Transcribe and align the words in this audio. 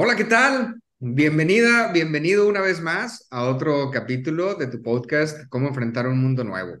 Hola, 0.00 0.14
¿qué 0.14 0.24
tal? 0.24 0.80
Bienvenida, 1.00 1.90
bienvenido 1.92 2.46
una 2.48 2.60
vez 2.60 2.80
más 2.80 3.26
a 3.32 3.42
otro 3.48 3.90
capítulo 3.90 4.54
de 4.54 4.68
tu 4.68 4.80
podcast, 4.80 5.48
Cómo 5.48 5.66
enfrentar 5.66 6.06
un 6.06 6.20
mundo 6.22 6.44
nuevo. 6.44 6.76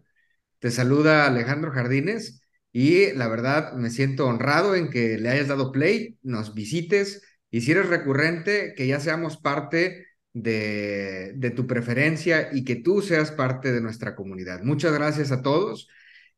Te 0.60 0.70
saluda 0.70 1.26
Alejandro 1.26 1.72
Jardines 1.72 2.42
y 2.72 3.12
la 3.14 3.26
verdad 3.26 3.72
me 3.72 3.90
siento 3.90 4.28
honrado 4.28 4.76
en 4.76 4.88
que 4.88 5.18
le 5.18 5.30
hayas 5.30 5.48
dado 5.48 5.72
play, 5.72 6.16
nos 6.22 6.54
visites 6.54 7.22
y 7.50 7.62
si 7.62 7.72
eres 7.72 7.88
recurrente, 7.88 8.72
que 8.76 8.86
ya 8.86 9.00
seamos 9.00 9.36
parte 9.36 10.06
de, 10.32 11.32
de 11.34 11.50
tu 11.50 11.66
preferencia 11.66 12.50
y 12.52 12.64
que 12.64 12.76
tú 12.76 13.02
seas 13.02 13.32
parte 13.32 13.72
de 13.72 13.80
nuestra 13.80 14.14
comunidad. 14.14 14.62
Muchas 14.62 14.92
gracias 14.92 15.32
a 15.32 15.42
todos. 15.42 15.88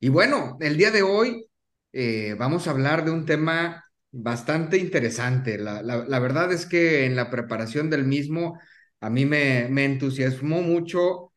Y 0.01 0.09
bueno, 0.09 0.56
el 0.61 0.78
día 0.78 0.91
de 0.91 1.03
hoy 1.03 1.45
eh, 1.92 2.37
vamos 2.39 2.67
a 2.67 2.70
hablar 2.70 3.05
de 3.05 3.11
un 3.11 3.27
tema 3.27 3.84
bastante 4.12 4.78
interesante. 4.78 5.59
La, 5.59 5.82
la, 5.82 6.19
verdad 6.19 6.52
es 6.52 6.66
que 6.66 7.05
en 7.06 7.16
la 7.16 7.30
preparación 7.30 7.91
del 7.91 8.05
mismo, 8.05 8.59
a 9.00 9.10
mí 9.10 9.27
me, 9.27 9.69
me 9.70 9.84
entusiasmó 9.84 10.62
mucho 10.62 11.33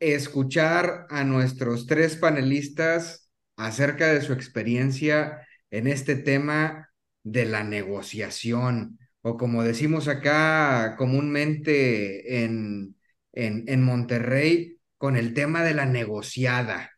escuchar 0.00 1.06
a 1.10 1.24
nuestros 1.24 1.86
tres 1.86 2.16
panelistas 2.16 3.30
acerca 3.56 4.12
de 4.12 4.20
su 4.20 4.32
experiencia 4.32 5.46
en 5.70 5.86
este 5.86 6.16
tema 6.16 6.90
de 7.22 7.46
la 7.46 7.64
negociación, 7.64 8.98
o 9.22 9.36
como 9.36 9.62
decimos 9.64 10.08
acá 10.08 10.94
comúnmente 10.96 12.44
en, 12.44 12.96
en, 13.32 13.64
en 13.66 13.82
Monterrey, 13.82 14.78
con 14.98 15.16
el 15.16 15.34
tema 15.34 15.64
de 15.64 15.74
la 15.74 15.86
negociada. 15.86 16.95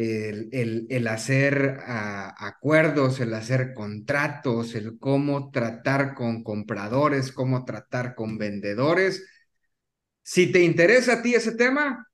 El, 0.00 0.48
el, 0.52 0.86
el, 0.90 1.08
hacer 1.08 1.80
uh, 1.80 2.30
acuerdos, 2.36 3.18
el 3.18 3.34
hacer 3.34 3.74
contratos, 3.74 4.76
el 4.76 4.96
cómo 4.96 5.50
tratar 5.50 6.14
con 6.14 6.44
compradores, 6.44 7.32
cómo 7.32 7.64
tratar 7.64 8.14
con 8.14 8.38
vendedores. 8.38 9.28
Si 10.22 10.52
te 10.52 10.62
interesa 10.62 11.14
a 11.14 11.22
ti 11.22 11.34
ese 11.34 11.56
tema, 11.56 12.06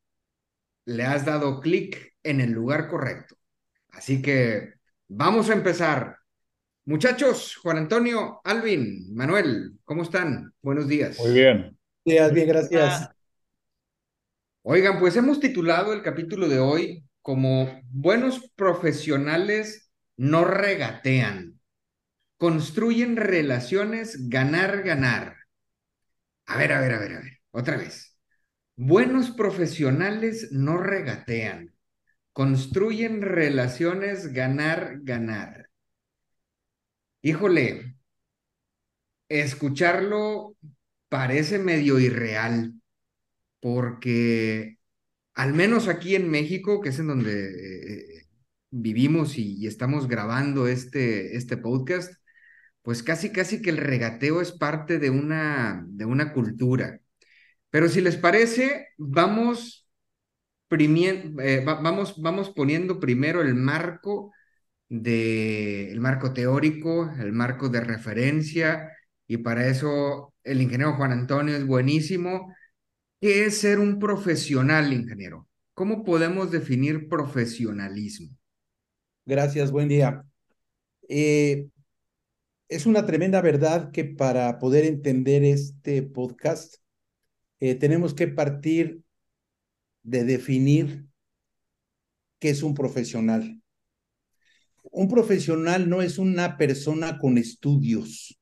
le 0.86 1.02
has 1.04 1.26
dado 1.26 1.60
clic 1.60 2.14
en 2.22 2.40
el 2.40 2.52
lugar 2.52 2.88
correcto. 2.88 3.36
Así 3.90 4.22
que 4.22 4.72
vamos 5.06 5.50
a 5.50 5.52
empezar. 5.52 6.16
Muchachos, 6.86 7.54
Juan 7.56 7.76
Antonio, 7.76 8.40
Alvin, 8.44 9.14
Manuel, 9.14 9.78
¿cómo 9.84 10.04
están? 10.04 10.54
Buenos 10.62 10.88
días. 10.88 11.18
Muy 11.18 11.34
bien. 11.34 11.78
Días, 12.02 12.32
bien, 12.32 12.48
gracias. 12.48 13.10
Oigan, 14.62 14.98
pues 14.98 15.14
hemos 15.16 15.38
titulado 15.38 15.92
el 15.92 16.00
capítulo 16.00 16.48
de 16.48 16.60
hoy 16.60 17.04
como 17.24 17.80
Buenos 17.90 18.50
profesionales 18.54 19.90
no 20.18 20.44
regatean, 20.44 21.58
construyen 22.36 23.16
relaciones 23.16 24.28
ganar, 24.28 24.82
ganar. 24.82 25.38
A 26.44 26.58
ver, 26.58 26.74
a 26.74 26.80
ver, 26.80 26.92
a 26.92 26.98
ver, 26.98 27.12
a 27.14 27.20
ver, 27.20 27.40
otra 27.50 27.78
vez. 27.78 28.18
Buenos 28.76 29.30
profesionales 29.30 30.52
no 30.52 30.76
regatean, 30.76 31.74
construyen 32.34 33.22
relaciones 33.22 34.34
ganar, 34.34 34.98
ganar. 35.00 35.70
Híjole, 37.22 37.96
escucharlo 39.30 40.56
parece 41.08 41.58
medio 41.58 41.98
irreal, 41.98 42.74
porque 43.60 44.76
al 45.34 45.54
menos 45.54 45.88
aquí 45.88 46.14
en 46.14 46.30
México, 46.30 46.80
que 46.80 46.90
es 46.90 46.98
en 46.98 47.08
donde 47.08 48.20
eh, 48.20 48.26
vivimos 48.70 49.38
y, 49.38 49.66
estamos 49.66 50.08
grabando 50.08 50.68
este, 50.68 51.36
este 51.36 51.56
podcast, 51.56 52.14
pues 52.82 53.02
casi, 53.02 53.30
casi 53.32 53.62
que 53.62 53.70
el 53.70 53.78
regateo 53.78 54.40
es 54.40 54.52
parte 54.52 54.98
de 54.98 55.10
una, 55.10 55.84
de 55.88 56.04
una 56.04 56.32
cultura. 56.32 57.00
Pero 57.70 57.88
si 57.88 58.00
les 58.00 58.16
parece, 58.16 58.88
vamos, 58.98 59.88
eh, 60.70 61.62
vamos, 61.64 62.20
vamos 62.22 62.50
poniendo 62.50 63.00
primero 63.00 63.42
el 63.42 63.54
marco 63.54 64.32
de, 64.88 65.90
el 65.90 66.00
marco 66.00 66.32
teórico, 66.32 67.10
el 67.18 67.32
marco 67.32 67.68
de 67.68 67.80
referencia, 67.80 68.92
y 69.26 69.38
para 69.38 69.66
eso 69.68 70.34
el 70.44 70.62
ingeniero 70.62 70.94
Juan 70.96 71.12
Antonio 71.12 71.56
es 71.56 71.66
buenísimo. 71.66 72.54
¿Qué 73.24 73.46
es 73.46 73.56
ser 73.56 73.78
un 73.78 73.98
profesional, 73.98 74.92
ingeniero? 74.92 75.48
¿Cómo 75.72 76.04
podemos 76.04 76.50
definir 76.50 77.08
profesionalismo? 77.08 78.36
Gracias, 79.24 79.72
buen 79.72 79.88
día. 79.88 80.26
Eh, 81.08 81.68
es 82.68 82.84
una 82.84 83.06
tremenda 83.06 83.40
verdad 83.40 83.90
que 83.92 84.04
para 84.04 84.58
poder 84.58 84.84
entender 84.84 85.42
este 85.42 86.02
podcast 86.02 86.74
eh, 87.60 87.74
tenemos 87.74 88.12
que 88.12 88.28
partir 88.28 89.00
de 90.02 90.24
definir 90.24 91.06
qué 92.38 92.50
es 92.50 92.62
un 92.62 92.74
profesional. 92.74 93.58
Un 94.82 95.08
profesional 95.08 95.88
no 95.88 96.02
es 96.02 96.18
una 96.18 96.58
persona 96.58 97.16
con 97.18 97.38
estudios. 97.38 98.38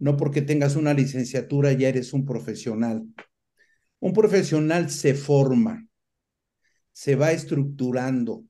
No 0.00 0.16
porque 0.16 0.42
tengas 0.42 0.74
una 0.74 0.92
licenciatura 0.92 1.72
ya 1.72 1.88
eres 1.88 2.12
un 2.12 2.26
profesional. 2.26 3.06
Un 4.00 4.12
profesional 4.12 4.90
se 4.90 5.14
forma, 5.14 5.86
se 6.92 7.16
va 7.16 7.32
estructurando, 7.32 8.44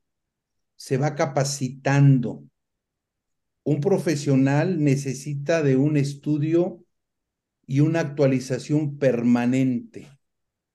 se 0.76 0.96
va 0.96 1.14
capacitando. 1.14 2.44
Un 3.64 3.80
profesional 3.80 4.82
necesita 4.82 5.62
de 5.62 5.76
un 5.76 5.96
estudio 5.96 6.84
y 7.66 7.80
una 7.80 8.00
actualización 8.00 8.98
permanente. 8.98 10.08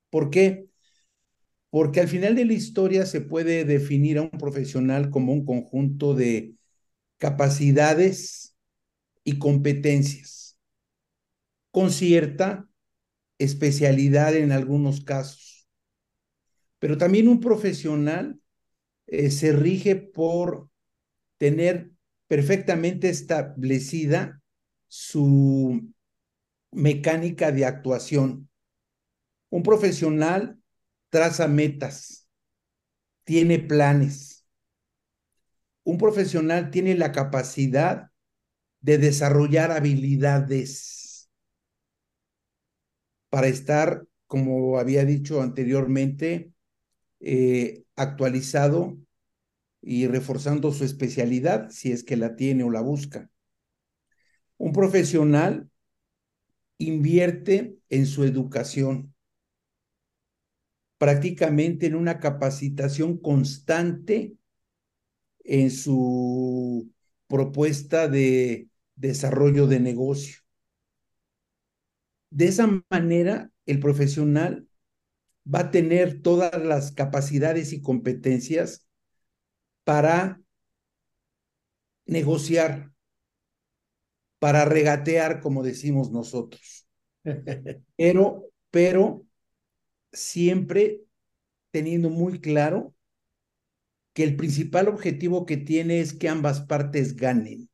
¿Por 0.10 0.30
qué? 0.30 0.70
Porque 1.70 2.00
al 2.00 2.08
final 2.08 2.36
de 2.36 2.46
la 2.46 2.54
historia 2.54 3.06
se 3.06 3.22
puede 3.22 3.66
definir 3.66 4.18
a 4.18 4.22
un 4.22 4.30
profesional 4.30 5.10
como 5.10 5.34
un 5.34 5.46
conjunto 5.46 6.14
de 6.14 6.56
capacidades 7.18 8.56
y 9.24 9.40
competencias, 9.40 10.58
con 11.72 11.92
cierta 11.92 12.70
especialidad 13.38 14.36
en 14.36 14.52
algunos 14.52 15.04
casos. 15.04 15.68
Pero 16.80 16.98
también 16.98 17.28
un 17.28 17.40
profesional 17.40 18.40
eh, 19.08 19.32
se 19.32 19.52
rige 19.54 19.96
por 19.96 20.70
tener 21.38 21.92
perfectamente 22.28 23.10
establecida 23.10 24.42
su 24.88 25.94
mecánica 26.72 27.52
de 27.52 27.66
actuación. 27.66 28.50
Un 29.50 29.64
profesional 29.64 30.60
traza 31.10 31.48
metas, 31.48 32.30
tiene 33.24 33.60
planes. 33.60 34.46
Un 35.84 35.98
profesional 35.98 36.72
tiene 36.72 36.96
la 36.96 37.12
capacidad 37.12 38.10
de 38.82 38.98
desarrollar 38.98 39.72
habilidades 39.72 41.05
para 43.30 43.48
estar, 43.48 44.06
como 44.28 44.80
había 44.80 45.06
dicho 45.06 45.42
anteriormente, 45.42 46.52
eh, 47.20 47.84
actualizado 47.96 48.98
y 49.82 50.08
reforzando 50.08 50.72
su 50.72 50.84
especialidad 50.84 51.70
si 51.70 51.92
es 51.92 52.04
que 52.04 52.18
la 52.18 52.36
tiene 52.36 52.64
o 52.64 52.72
la 52.72 52.82
busca. 52.82 53.30
Un 54.58 54.74
profesional 54.74 55.70
invierte 56.78 57.78
en 57.90 58.06
su 58.06 58.24
educación, 58.24 59.14
prácticamente 60.98 61.86
en 61.86 61.96
una 61.96 62.20
capacitación 62.20 63.18
constante 63.18 64.36
en 65.44 65.72
su 65.72 66.92
propuesta 67.28 68.08
de 68.08 68.70
desarrollo 68.96 69.68
de 69.68 69.80
negocio. 69.80 70.45
De 72.30 72.46
esa 72.48 72.68
manera, 72.92 73.52
el 73.66 73.80
profesional 73.80 74.68
va 75.54 75.62
a 75.62 75.72
tener 75.72 76.22
todas 76.24 76.64
las 76.64 76.92
capacidades 76.94 77.74
y 77.74 77.82
competencias 77.82 78.88
para 79.84 80.40
negociar, 82.08 82.90
para 84.40 84.66
regatear, 84.66 85.42
como 85.42 85.64
decimos 85.64 86.12
nosotros. 86.12 86.88
Pero, 87.98 88.46
pero 88.72 89.26
siempre 90.14 91.02
teniendo 91.72 92.10
muy 92.10 92.40
claro 92.42 92.96
que 94.16 94.24
el 94.24 94.36
principal 94.36 94.88
objetivo 94.88 95.46
que 95.46 95.58
tiene 95.58 96.00
es 96.00 96.14
que 96.14 96.28
ambas 96.28 96.60
partes 96.62 97.16
ganen. 97.16 97.70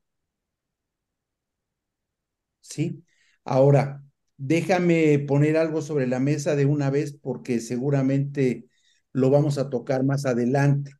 ¿Sí? 2.60 3.04
Ahora, 3.44 4.02
déjame 4.44 5.20
poner 5.20 5.56
algo 5.56 5.82
sobre 5.82 6.08
la 6.08 6.18
mesa 6.18 6.56
de 6.56 6.66
una 6.66 6.90
vez 6.90 7.12
porque 7.12 7.60
seguramente 7.60 8.66
lo 9.12 9.30
vamos 9.30 9.56
a 9.56 9.70
tocar 9.70 10.04
más 10.04 10.26
adelante. 10.26 10.92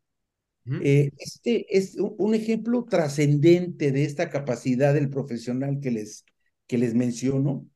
Eh, 0.64 1.10
este 1.18 1.66
es 1.76 1.96
un 1.96 2.36
ejemplo 2.36 2.84
trascendente 2.84 3.90
de 3.90 4.04
esta 4.04 4.30
capacidad 4.30 4.94
del 4.94 5.10
profesional 5.10 5.80
que 5.80 5.90
les, 5.90 6.24
que 6.68 6.78
les 6.78 6.94
menciono, 6.94 7.66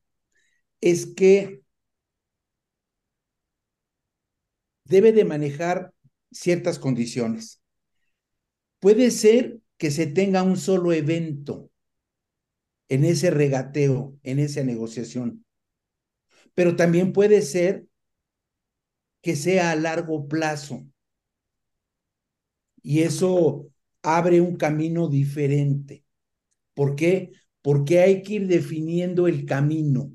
es 0.79 1.05
que 1.05 1.63
debe 4.85 5.11
de 5.11 5.25
manejar 5.25 5.93
ciertas 6.31 6.79
condiciones. 6.79 7.61
Puede 8.79 9.11
ser 9.11 9.59
que 9.75 9.91
se 9.91 10.07
tenga 10.07 10.43
un 10.43 10.55
solo 10.55 10.93
evento 10.93 11.69
en 12.87 13.03
ese 13.03 13.31
regateo, 13.31 14.17
en 14.23 14.39
esa 14.39 14.63
negociación, 14.63 15.43
pero 16.55 16.75
también 16.75 17.13
puede 17.13 17.41
ser 17.41 17.85
que 19.21 19.35
sea 19.35 19.71
a 19.71 19.75
largo 19.75 20.27
plazo. 20.27 20.85
Y 22.81 23.01
eso 23.01 23.69
abre 24.01 24.41
un 24.41 24.55
camino 24.55 25.09
diferente. 25.09 26.05
¿Por 26.73 26.95
qué? 26.95 27.31
Porque 27.61 27.99
hay 27.99 28.23
que 28.23 28.35
ir 28.35 28.47
definiendo 28.47 29.27
el 29.27 29.45
camino. 29.45 30.11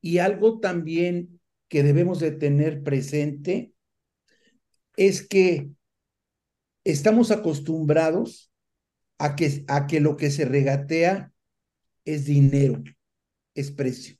Y 0.00 0.18
algo 0.18 0.60
también 0.60 1.40
que 1.68 1.82
debemos 1.82 2.20
de 2.20 2.32
tener 2.32 2.82
presente 2.82 3.72
es 4.96 5.26
que 5.26 5.70
estamos 6.84 7.30
acostumbrados 7.30 8.50
a 9.18 9.36
que, 9.36 9.64
a 9.68 9.86
que 9.86 10.00
lo 10.00 10.16
que 10.16 10.30
se 10.30 10.44
regatea 10.44 11.32
es 12.04 12.24
dinero, 12.24 12.82
es 13.54 13.70
precio. 13.70 14.17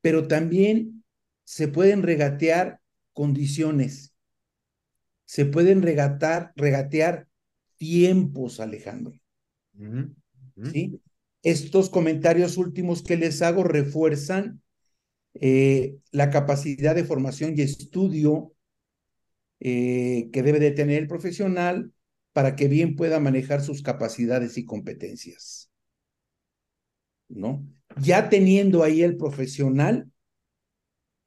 Pero 0.00 0.28
también 0.28 1.04
se 1.44 1.68
pueden 1.68 2.02
regatear 2.02 2.80
condiciones, 3.12 4.14
se 5.24 5.44
pueden 5.44 5.82
regatar, 5.82 6.52
regatear 6.56 7.28
tiempos, 7.76 8.60
Alejandro. 8.60 9.18
¿Sí? 10.72 11.00
Estos 11.42 11.88
comentarios 11.88 12.56
últimos 12.56 13.02
que 13.02 13.16
les 13.16 13.42
hago 13.42 13.62
refuerzan 13.62 14.60
eh, 15.34 15.98
la 16.10 16.30
capacidad 16.30 16.94
de 16.94 17.04
formación 17.04 17.54
y 17.56 17.62
estudio 17.62 18.52
eh, 19.60 20.30
que 20.32 20.42
debe 20.42 20.60
de 20.60 20.72
tener 20.72 21.02
el 21.02 21.08
profesional 21.08 21.92
para 22.32 22.56
que 22.56 22.68
bien 22.68 22.96
pueda 22.96 23.20
manejar 23.20 23.62
sus 23.62 23.82
capacidades 23.82 24.58
y 24.58 24.64
competencias. 24.64 25.70
¿No? 27.28 27.66
Ya 27.96 28.28
teniendo 28.28 28.82
ahí 28.82 29.02
el 29.02 29.16
profesional, 29.16 30.10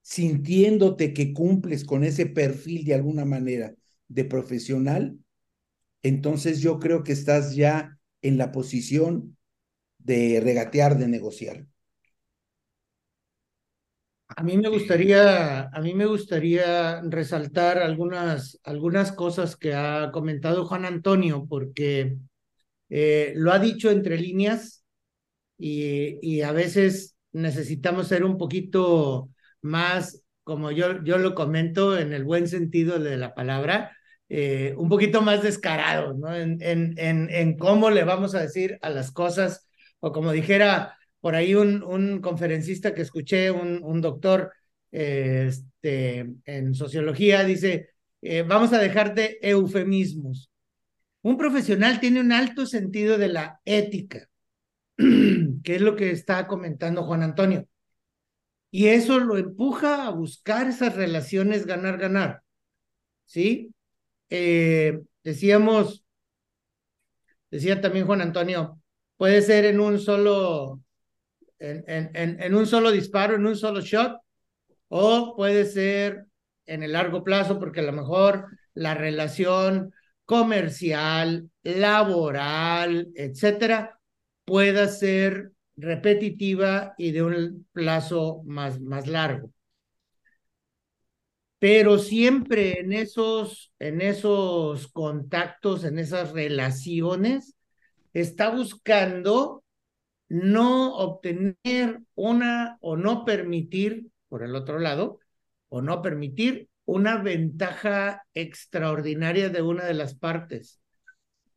sintiéndote 0.02 1.14
que 1.14 1.34
cumples 1.34 1.84
con 1.86 2.04
ese 2.04 2.26
perfil 2.26 2.86
de 2.86 2.96
alguna 2.96 3.26
manera 3.26 3.74
de 4.08 4.26
profesional, 4.26 5.18
entonces 6.04 6.62
yo 6.62 6.80
creo 6.80 7.04
que 7.04 7.14
estás 7.14 7.56
ya 7.56 7.98
en 8.22 8.38
la 8.38 8.52
posición 8.52 9.38
de 9.98 10.40
regatear, 10.44 10.98
de 10.98 11.08
negociar. 11.08 11.66
A 14.28 14.44
mí 14.44 14.58
me 14.58 14.70
gustaría, 14.70 15.64
a 15.68 15.82
mí 15.82 15.94
me 15.94 16.06
gustaría 16.06 17.02
resaltar 17.02 17.80
algunas, 17.80 18.60
algunas 18.64 19.12
cosas 19.12 19.58
que 19.58 19.74
ha 19.74 20.10
comentado 20.12 20.66
Juan 20.66 20.86
Antonio, 20.86 21.46
porque 21.50 22.18
eh, 22.90 23.34
lo 23.36 23.52
ha 23.52 23.60
dicho 23.60 23.92
entre 23.92 24.18
líneas 24.18 24.81
y, 25.62 26.42
a 26.42 26.52
veces 26.52 27.16
necesitamos 27.32 28.08
ser 28.08 28.24
un 28.24 28.38
poquito 28.38 29.30
más, 29.62 30.24
como 30.44 30.72
yo, 30.72 31.04
yo 31.04 31.18
lo 31.18 31.36
comento 31.36 31.98
en 31.98 32.14
el 32.14 32.24
buen 32.24 32.48
sentido 32.48 33.00
de 33.00 33.18
la 33.18 33.36
palabra, 33.36 33.96
eh, 34.30 34.74
un 34.78 34.90
poquito 34.90 35.22
más 35.22 35.44
descarados, 35.44 36.18
¿no? 36.18 36.36
En, 36.36 36.58
en, 36.62 36.96
en, 36.98 37.58
cómo 37.58 37.90
le 37.90 38.04
vamos 38.04 38.34
a 38.34 38.42
decir 38.42 38.80
a 38.82 38.90
las 38.90 39.12
cosas, 39.12 39.68
o 40.00 40.12
como 40.12 40.32
dijera 40.32 40.98
por 41.20 41.36
ahí 41.36 41.54
un, 41.54 41.84
un 41.84 42.22
conferencista 42.22 42.94
que 42.94 43.04
escuché, 43.04 43.52
un, 43.52 43.82
un 43.84 44.02
doctor 44.02 44.52
este, 44.92 46.28
en 46.46 46.74
sociología, 46.76 47.44
dice, 47.44 47.92
eh, 48.22 48.44
vamos 48.44 48.74
a 48.74 48.80
dejar 48.80 49.16
de 49.16 49.40
eufemismos. 49.42 50.50
Un 51.22 51.38
profesional 51.38 52.00
tiene 52.00 52.20
un 52.20 52.32
alto 52.32 52.66
sentido 52.66 53.18
de 53.18 53.30
la 53.30 53.62
ética, 53.66 54.28
que 55.64 55.76
es 55.76 55.82
lo 55.82 55.96
que 55.96 56.12
está 56.12 56.48
comentando 56.48 57.04
Juan 57.04 57.24
Antonio. 57.24 57.68
Y 58.70 58.88
eso 58.88 59.20
lo 59.20 59.38
empuja 59.38 60.08
a 60.08 60.12
buscar 60.12 60.68
esas 60.68 60.96
relaciones 60.96 61.66
ganar-ganar. 61.66 62.42
¿Sí? 63.26 63.74
Eh, 64.30 65.02
decíamos, 65.24 66.06
decía 67.50 67.82
también 67.82 68.06
Juan 68.06 68.22
Antonio, 68.22 68.80
puede 69.18 69.42
ser 69.42 69.66
en 69.66 69.80
un 69.80 70.00
solo 70.00 70.82
en, 71.62 71.84
en, 71.88 72.42
en 72.42 72.56
un 72.56 72.66
solo 72.66 72.92
disparo, 72.92 73.36
en 73.36 73.46
un 73.46 73.56
solo 73.56 73.82
shot, 73.82 74.20
o 74.88 75.36
puede 75.36 75.66
ser 75.66 76.26
en 76.66 76.84
el 76.84 76.94
largo 76.94 77.24
plazo, 77.24 77.60
porque 77.60 77.82
a 77.82 77.84
lo 77.84 77.94
mejor 77.94 78.48
la 78.74 78.94
relación 78.94 79.94
comercial, 80.26 81.50
laboral, 81.64 83.10
etcétera, 83.16 84.00
pueda 84.52 84.90
ser 84.90 85.54
repetitiva 85.78 86.94
y 86.98 87.14
de 87.14 87.24
un 87.24 87.66
plazo 87.72 88.42
más, 88.44 88.82
más 88.82 89.08
largo. 89.08 89.50
Pero 91.58 91.98
siempre 91.98 92.82
en 92.82 92.92
esos, 92.92 93.72
en 93.80 94.02
esos 94.02 94.90
contactos, 94.90 95.86
en 95.86 96.00
esas 96.00 96.34
relaciones, 96.34 97.56
está 98.12 98.50
buscando 98.50 99.64
no 100.28 100.98
obtener 100.98 102.02
una 102.16 102.78
o 102.82 102.98
no 102.98 103.24
permitir, 103.24 104.08
por 104.28 104.44
el 104.44 104.54
otro 104.58 104.80
lado, 104.80 105.20
o 105.70 105.82
no 105.82 106.02
permitir 106.02 106.68
una 106.84 107.22
ventaja 107.22 108.24
extraordinaria 108.34 109.48
de 109.48 109.62
una 109.62 109.86
de 109.86 109.94
las 109.94 110.14
partes. 110.14 110.82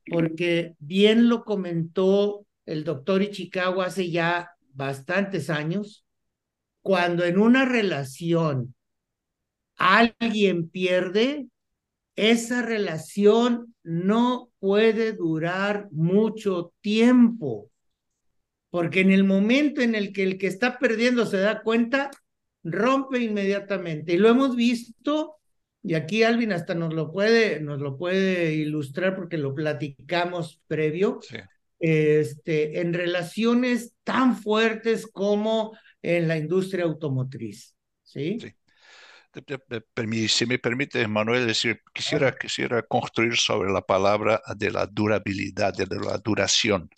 Porque 0.07 0.77
bien 0.79 1.29
lo 1.29 1.43
comentó 1.43 2.47
el 2.67 2.85
doctor 2.85 3.23
Ichikawa 3.23 3.87
hace 3.87 4.11
ya 4.11 4.51
bastantes 4.73 5.51
años, 5.51 6.05
cuando 6.83 7.25
en 7.25 7.39
una 7.39 7.65
relación 7.65 8.75
alguien 9.77 10.69
pierde, 10.69 11.47
esa 12.17 12.63
relación 12.63 13.75
no 13.83 14.51
puede 14.59 15.13
durar 15.13 15.89
mucho 15.91 16.73
tiempo 16.81 17.71
porque 18.75 19.03
en 19.03 19.13
el 19.13 19.23
momento 19.23 19.83
en 19.83 19.95
el 19.95 20.13
que 20.13 20.25
el 20.25 20.37
que 20.37 20.49
está 20.49 20.81
perdiendo 20.81 21.27
se 21.27 21.37
da 21.37 21.63
cuenta, 21.63 22.11
rompe 22.65 23.21
inmediatamente. 23.21 24.15
Y 24.15 24.17
lo 24.17 24.29
hemos 24.29 24.57
visto, 24.57 25.37
y 25.81 25.95
aquí 25.95 26.25
Alvin 26.25 26.51
hasta 26.51 26.75
nos 26.75 26.93
lo 26.93 27.13
puede, 27.13 27.61
nos 27.61 27.81
lo 27.81 27.97
puede 27.97 28.53
ilustrar 28.55 29.15
porque 29.15 29.39
lo 29.39 29.55
platicamos 29.55 30.61
previo, 30.67 31.21
este, 31.85 32.81
en 32.81 32.95
relaciones 32.95 33.95
tan 34.05 34.37
fuertes 34.37 35.07
como 35.07 35.77
en 36.03 36.29
la 36.29 36.37
industria 36.37 36.85
automotriz. 36.85 37.75
¿Sí? 38.03 38.39
sí. 38.41 38.55
Si 40.29 40.47
me 40.47 40.61
permite, 40.61 41.07
Manuel, 41.09 41.47
decir, 41.47 41.81
quisiera, 41.93 42.37
quisiera 42.37 42.83
construir 42.83 43.37
sobre 43.37 43.73
la 43.73 43.83
palabra 43.83 44.41
de 44.57 44.71
la 44.71 44.87
durabilidad, 44.87 45.75
de 45.75 45.87
la 45.87 46.19
duración 46.19 46.89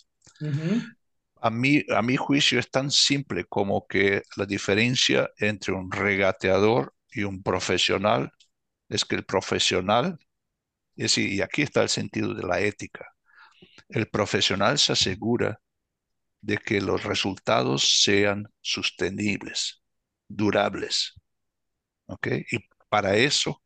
a 1.41 1.49
mi, 1.49 1.83
a 1.89 2.01
mi 2.01 2.15
juicio 2.17 2.59
es 2.59 2.69
tan 2.69 2.91
simple 2.91 3.45
como 3.45 3.87
que 3.87 4.23
la 4.35 4.45
diferencia 4.45 5.29
entre 5.37 5.73
un 5.73 5.91
regateador 5.91 6.93
y 7.11 7.23
un 7.23 7.43
profesional 7.43 8.31
es 8.89 9.05
que 9.05 9.15
el 9.15 9.25
profesional, 9.25 10.17
es, 10.95 11.17
y 11.17 11.41
aquí 11.41 11.61
está 11.61 11.83
el 11.83 11.89
sentido 11.89 12.33
de 12.33 12.43
la 12.43 12.59
ética, 12.61 13.05
el 13.89 14.07
profesional 14.09 14.79
se 14.79 14.93
asegura 14.93 15.61
de 16.41 16.57
que 16.57 16.81
los 16.81 17.03
resultados 17.03 18.01
sean 18.03 18.47
sostenibles, 18.61 19.83
durables. 20.27 21.15
¿ok? 22.07 22.27
Y 22.51 22.59
para 22.89 23.15
eso 23.17 23.63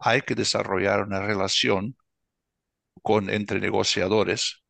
hay 0.00 0.22
que 0.22 0.34
desarrollar 0.34 1.02
una 1.02 1.20
relación 1.20 1.96
con, 3.02 3.28
entre 3.30 3.60
negociadores 3.60 4.62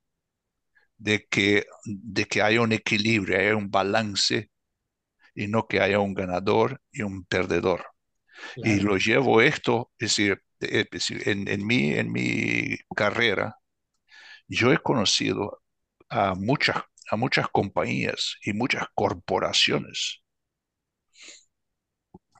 de 0.99 1.27
que, 1.27 1.65
de 1.85 2.27
que 2.27 2.43
haya 2.43 2.61
un 2.61 2.73
equilibrio, 2.73 3.39
haya 3.39 3.57
un 3.57 3.71
balance 3.71 4.51
y 5.35 5.49
no 5.49 5.69
que 5.69 5.81
haya 5.81 6.01
un 6.01 6.15
ganador 6.15 6.83
y 6.93 7.03
un 7.03 7.25
perdedor. 7.27 7.87
Y 8.63 8.81
lo 8.81 8.99
llevo 8.99 9.43
esto, 9.43 9.93
es 9.99 10.17
decir, 10.17 10.43
en, 11.27 11.49
en, 11.49 11.67
mi, 11.67 11.93
en 11.95 12.13
mi 12.13 12.79
carrera, 12.97 13.57
yo 14.57 14.73
he 14.73 14.79
conocido 14.79 15.63
a 16.11 16.35
muchas, 16.35 16.79
a 17.11 17.17
muchas 17.17 17.49
compañías 17.51 18.37
y 18.45 18.53
muchas 18.55 18.87
corporaciones 18.95 20.23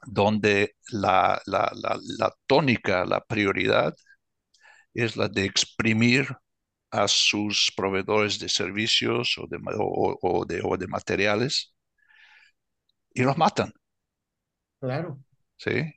donde 0.05 0.75
la, 0.91 1.41
la, 1.45 1.71
la, 1.75 1.99
la 2.17 2.33
tónica, 2.47 3.05
la 3.05 3.21
prioridad 3.23 3.95
es 4.93 5.15
la 5.15 5.27
de 5.27 5.45
exprimir 5.45 6.27
a 6.91 7.07
sus 7.07 7.71
proveedores 7.75 8.39
de 8.39 8.49
servicios 8.49 9.37
o 9.37 9.47
de, 9.47 9.59
o, 9.77 10.45
de, 10.45 10.61
o 10.63 10.77
de 10.77 10.87
materiales 10.87 11.73
y 13.13 13.23
los 13.23 13.37
matan. 13.37 13.73
Claro. 14.79 15.19
¿Sí? 15.57 15.93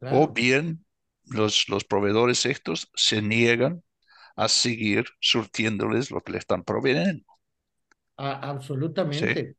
O 0.00 0.28
bien 0.28 0.86
los, 1.24 1.68
los 1.68 1.84
proveedores 1.84 2.46
estos 2.46 2.90
se 2.94 3.22
niegan 3.22 3.82
a 4.40 4.48
seguir 4.48 5.04
surtiéndoles 5.20 6.10
lo 6.10 6.22
que 6.22 6.32
le 6.32 6.38
están 6.38 6.64
proveyendo. 6.64 7.26
absolutamente. 8.16 9.54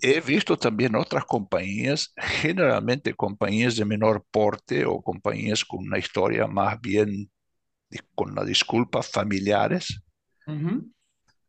he 0.00 0.20
visto 0.22 0.56
también 0.56 0.96
otras 0.96 1.26
compañías, 1.26 2.14
generalmente 2.16 3.12
compañías 3.12 3.76
de 3.76 3.84
menor 3.84 4.24
porte 4.30 4.86
o 4.86 5.02
compañías 5.02 5.66
con 5.66 5.80
una 5.80 5.98
historia 5.98 6.46
más 6.46 6.80
bien, 6.80 7.30
con 8.14 8.34
la 8.34 8.42
disculpa, 8.42 9.02
familiares, 9.02 10.02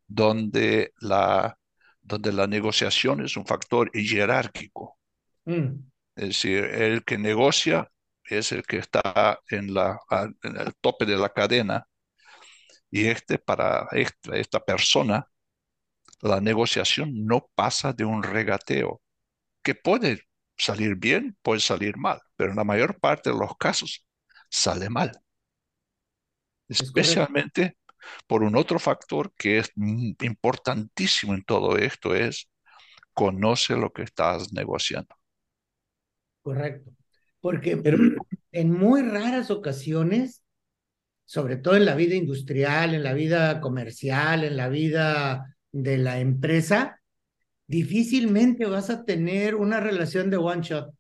donde, 0.06 0.92
la, 1.00 1.58
donde 2.02 2.34
la 2.34 2.48
negociación 2.48 3.24
es 3.24 3.38
un 3.38 3.46
factor 3.46 3.90
jerárquico. 3.94 4.98
Mm. 5.46 5.86
Es 6.18 6.28
decir, 6.28 6.66
el 6.66 7.06
que 7.06 7.18
negocia 7.18 7.90
es 8.26 8.52
el 8.52 8.64
que 8.64 8.78
está 8.78 9.40
en, 9.50 9.74
la, 9.74 9.98
en 10.44 10.58
el 10.58 10.74
tope 10.82 11.06
de 11.06 11.16
la 11.16 11.30
cadena 11.30 11.88
y 12.92 13.08
este 13.08 13.40
para 13.40 13.88
esta, 13.92 14.36
esta 14.36 14.60
persona 14.60 15.26
la 16.22 16.40
negociación 16.40 17.26
no 17.26 17.50
pasa 17.56 17.94
de 17.94 18.06
un 18.06 18.22
regateo 18.22 19.02
que 19.64 19.76
puede 19.76 20.24
salir 20.58 20.96
bien, 20.96 21.38
puede 21.42 21.60
salir 21.60 21.98
mal, 21.98 22.20
pero 22.36 22.52
en 22.52 22.58
la 22.58 22.64
mayor 22.64 23.00
parte 23.00 23.32
de 23.32 23.38
los 23.38 23.56
casos 23.58 24.06
sale 24.50 24.90
mal. 24.90 25.12
Especialmente 26.68 27.78
por 28.28 28.44
un 28.44 28.56
otro 28.56 28.80
factor 28.80 29.34
que 29.36 29.60
es 29.60 29.72
importantísimo 29.76 31.34
en 31.34 31.44
todo 31.44 31.78
esto 31.78 32.16
es 32.16 32.50
conoce 33.14 33.76
lo 33.76 33.92
que 33.92 34.04
estás 34.04 34.54
negociando. 34.54 35.16
Correcto. 36.42 36.92
Porque 37.40 37.82
en 38.52 38.72
muy 38.72 39.02
raras 39.02 39.50
ocasiones, 39.50 40.44
sobre 41.32 41.56
todo 41.56 41.78
en 41.78 41.86
la 41.86 41.96
vida 41.96 42.16
industrial, 42.16 42.94
en 42.94 43.04
la 43.04 43.14
vida 43.14 43.62
comercial, 43.62 44.44
en 44.44 44.58
la 44.58 44.68
vida 44.68 45.56
de 45.72 45.98
la 45.98 46.20
empresa, 46.20 47.00
difícilmente 47.68 48.66
vas 48.66 48.90
a 48.90 49.06
tener 49.06 49.56
una 49.56 49.80
relación 49.80 50.30
de 50.30 50.36
one 50.36 50.62
shot. 50.62 50.94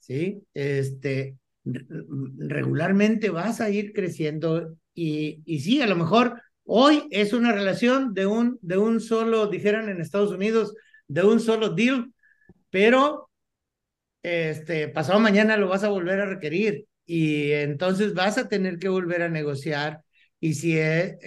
¿Sí? 0.00 0.42
Este, 0.52 1.36
regularmente 1.64 3.30
vas 3.30 3.60
a 3.60 3.70
ir 3.70 3.92
creciendo 3.92 4.74
y, 4.94 5.42
y 5.44 5.60
sí, 5.60 5.80
a 5.80 5.86
lo 5.86 5.94
mejor 5.94 6.42
hoy 6.64 7.06
es 7.12 7.32
una 7.32 7.52
relación 7.52 8.14
de 8.14 8.26
un, 8.26 8.58
de 8.62 8.78
un 8.78 9.00
solo, 9.00 9.46
dijeran 9.46 9.88
en 9.88 10.00
Estados 10.00 10.32
Unidos, 10.32 10.74
de 11.06 11.22
un 11.22 11.38
solo 11.38 11.68
deal, 11.68 12.12
pero 12.68 13.30
este, 14.24 14.88
pasado 14.88 15.20
mañana 15.20 15.56
lo 15.56 15.68
vas 15.68 15.84
a 15.84 15.88
volver 15.88 16.18
a 16.18 16.26
requerir 16.26 16.88
y 17.06 17.52
entonces 17.52 18.14
vas 18.14 18.38
a 18.38 18.48
tener 18.48 18.78
que 18.78 18.88
volver 18.88 19.22
a 19.22 19.28
negociar 19.28 20.02
y 20.40 20.54
si, 20.54 20.78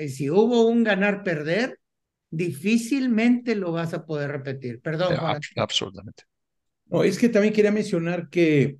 si 0.10 0.29
hubo 0.29 0.67
un 0.67 0.84
ganar-perder, 0.84 1.79
difícilmente 2.29 3.55
lo 3.55 3.72
vas 3.72 3.93
a 3.93 4.05
poder 4.05 4.31
repetir. 4.31 4.79
Perdón. 4.81 5.15
Absolutamente. 5.55 6.24
No, 6.86 7.03
es 7.03 7.17
que 7.17 7.29
también 7.29 7.53
quería 7.53 7.72
mencionar 7.72 8.29
que 8.29 8.77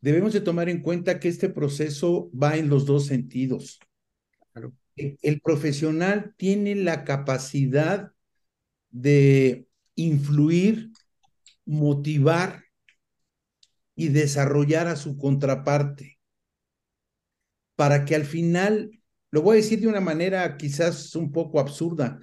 debemos 0.00 0.32
de 0.32 0.40
tomar 0.40 0.68
en 0.68 0.82
cuenta 0.82 1.20
que 1.20 1.28
este 1.28 1.48
proceso 1.48 2.30
va 2.32 2.56
en 2.56 2.68
los 2.68 2.86
dos 2.86 3.06
sentidos. 3.06 3.78
El 4.96 5.40
profesional 5.40 6.34
tiene 6.36 6.74
la 6.74 7.04
capacidad 7.04 8.12
de 8.90 9.66
influir, 9.94 10.90
motivar 11.64 12.61
y 14.02 14.08
desarrollar 14.08 14.88
a 14.88 14.96
su 14.96 15.16
contraparte 15.16 16.18
para 17.76 18.04
que 18.04 18.16
al 18.16 18.24
final, 18.24 18.90
lo 19.30 19.42
voy 19.42 19.54
a 19.54 19.60
decir 19.62 19.80
de 19.80 19.86
una 19.86 20.00
manera 20.00 20.56
quizás 20.56 21.14
un 21.14 21.30
poco 21.30 21.60
absurda, 21.60 22.18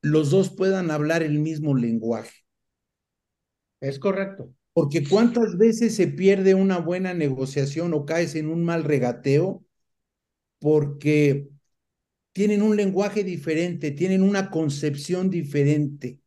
los 0.00 0.30
dos 0.30 0.50
puedan 0.50 0.90
hablar 0.90 1.22
el 1.22 1.38
mismo 1.38 1.76
lenguaje. 1.76 2.32
Es 3.80 4.00
correcto. 4.00 4.52
Porque 4.72 5.06
cuántas 5.08 5.56
veces 5.56 5.94
se 5.94 6.08
pierde 6.08 6.54
una 6.54 6.78
buena 6.78 7.14
negociación 7.14 7.94
o 7.94 8.04
caes 8.04 8.34
en 8.34 8.48
un 8.48 8.64
mal 8.64 8.82
regateo 8.82 9.64
porque 10.58 11.48
tienen 12.32 12.62
un 12.62 12.76
lenguaje 12.76 13.22
diferente, 13.22 13.92
tienen 13.92 14.22
una 14.22 14.50
concepción 14.50 15.30
diferente. 15.30 16.18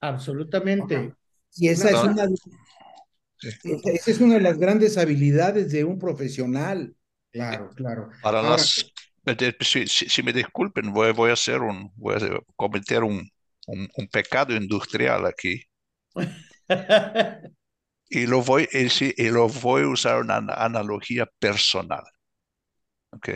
Absolutamente. 0.00 1.14
Y 1.56 1.68
esa 1.68 1.90
es, 1.90 2.02
una, 2.02 2.24
esa 3.42 4.10
es 4.10 4.20
una 4.20 4.34
de 4.34 4.40
las 4.40 4.58
grandes 4.58 4.98
habilidades 4.98 5.70
de 5.70 5.84
un 5.84 5.98
profesional. 5.98 6.94
Claro, 7.30 7.70
claro. 7.74 8.10
Para 8.22 8.42
las, 8.42 8.92
si, 9.60 10.22
me 10.22 10.32
disculpen, 10.32 10.92
voy, 10.92 11.12
voy, 11.12 11.30
a 11.30 11.34
hacer 11.34 11.60
un, 11.60 11.92
voy 11.96 12.16
a 12.16 12.40
cometer 12.56 13.02
un, 13.02 13.28
un, 13.66 14.08
pecado 14.08 14.54
industrial 14.54 15.26
aquí. 15.26 15.62
y 18.08 18.26
lo 18.26 18.42
voy, 18.42 18.68
y, 18.72 19.22
y 19.22 19.30
lo 19.30 19.48
voy 19.48 19.82
a 19.82 19.88
usar 19.88 20.20
una 20.20 20.36
analogía 20.36 21.26
personal. 21.38 22.04
¿Ok? 23.10 23.28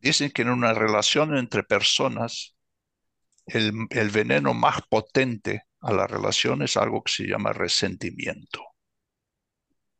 Dicen 0.00 0.30
que 0.30 0.42
en 0.42 0.50
una 0.50 0.74
relación 0.74 1.36
entre 1.36 1.62
personas, 1.62 2.54
el, 3.46 3.72
el 3.90 4.10
veneno 4.10 4.52
más 4.52 4.82
potente 4.88 5.62
a 5.80 5.92
la 5.92 6.06
relación 6.06 6.62
es 6.62 6.76
algo 6.76 7.02
que 7.02 7.12
se 7.12 7.24
llama 7.24 7.52
resentimiento. 7.52 8.60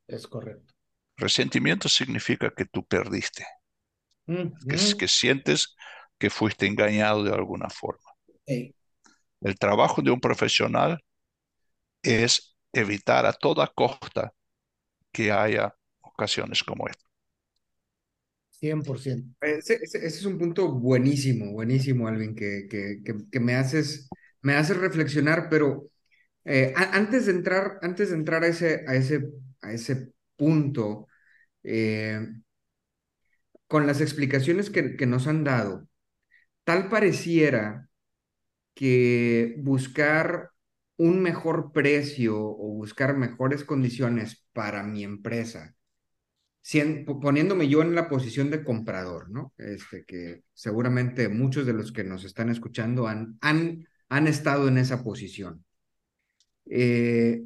Es 0.06 0.26
correcto. 0.26 0.74
Resentimiento 1.16 1.88
significa 1.88 2.52
que 2.56 2.64
tú 2.64 2.86
perdiste, 2.86 3.44
que, 4.26 4.96
que, 4.98 5.08
sientes 5.08 5.74
que 6.16 6.30
fuiste 6.30 6.66
engañado 6.66 7.24
de 7.24 7.32
alguna 7.32 7.68
forma. 7.68 8.10
El 8.46 9.58
trabajo 9.58 10.00
de 10.00 10.10
un 10.10 10.20
profesional 10.20 11.02
es 12.02 12.56
evitar 12.72 13.26
a 13.26 13.32
toda 13.32 13.66
costa 13.66 14.32
que 15.12 15.32
haya 15.32 15.74
ocasiones 16.00 16.62
como 16.62 16.88
esta. 16.88 17.04
100%. 18.60 19.36
Ese, 19.40 19.78
ese, 19.82 20.04
es 20.04 20.24
un 20.24 20.38
punto 20.38 20.72
buenísimo, 20.72 21.52
buenísimo, 21.52 22.08
Alvin, 22.08 22.34
que, 22.34 22.66
que, 22.68 23.02
que 23.30 23.40
me 23.40 23.54
haces 23.54 24.08
me 24.42 24.54
hace 24.54 24.74
reflexionar, 24.74 25.48
pero 25.50 25.90
eh, 26.44 26.72
antes 26.76 27.26
de 27.26 27.32
entrar, 27.32 27.78
antes 27.82 28.10
de 28.10 28.16
entrar 28.16 28.42
a 28.44 28.48
ese, 28.48 28.84
a 28.86 28.94
ese, 28.94 29.28
a 29.60 29.72
ese 29.72 30.12
punto, 30.36 31.06
eh, 31.62 32.26
con 33.66 33.86
las 33.86 34.00
explicaciones 34.00 34.70
que, 34.70 35.06
nos 35.06 35.26
han 35.26 35.44
dado, 35.44 35.86
tal 36.64 36.88
pareciera 36.88 37.88
que 38.74 39.56
buscar 39.58 40.50
un 40.96 41.20
mejor 41.20 41.72
precio 41.72 42.38
o 42.38 42.74
buscar 42.74 43.16
mejores 43.16 43.64
condiciones 43.64 44.46
para 44.52 44.82
mi 44.82 45.04
empresa, 45.04 45.76
poniéndome 47.20 47.68
yo 47.68 47.82
en 47.82 47.94
la 47.94 48.08
posición 48.08 48.50
de 48.50 48.64
comprador, 48.64 49.30
¿no? 49.30 49.52
Este, 49.58 50.04
que 50.04 50.44
seguramente 50.54 51.28
muchos 51.28 51.66
de 51.66 51.74
los 51.74 51.92
que 51.92 52.04
nos 52.04 52.24
están 52.24 52.48
escuchando 52.48 53.06
han, 53.06 53.38
han 53.40 53.86
han 54.08 54.26
estado 54.26 54.68
en 54.68 54.78
esa 54.78 55.02
posición. 55.02 55.64
Eh, 56.66 57.44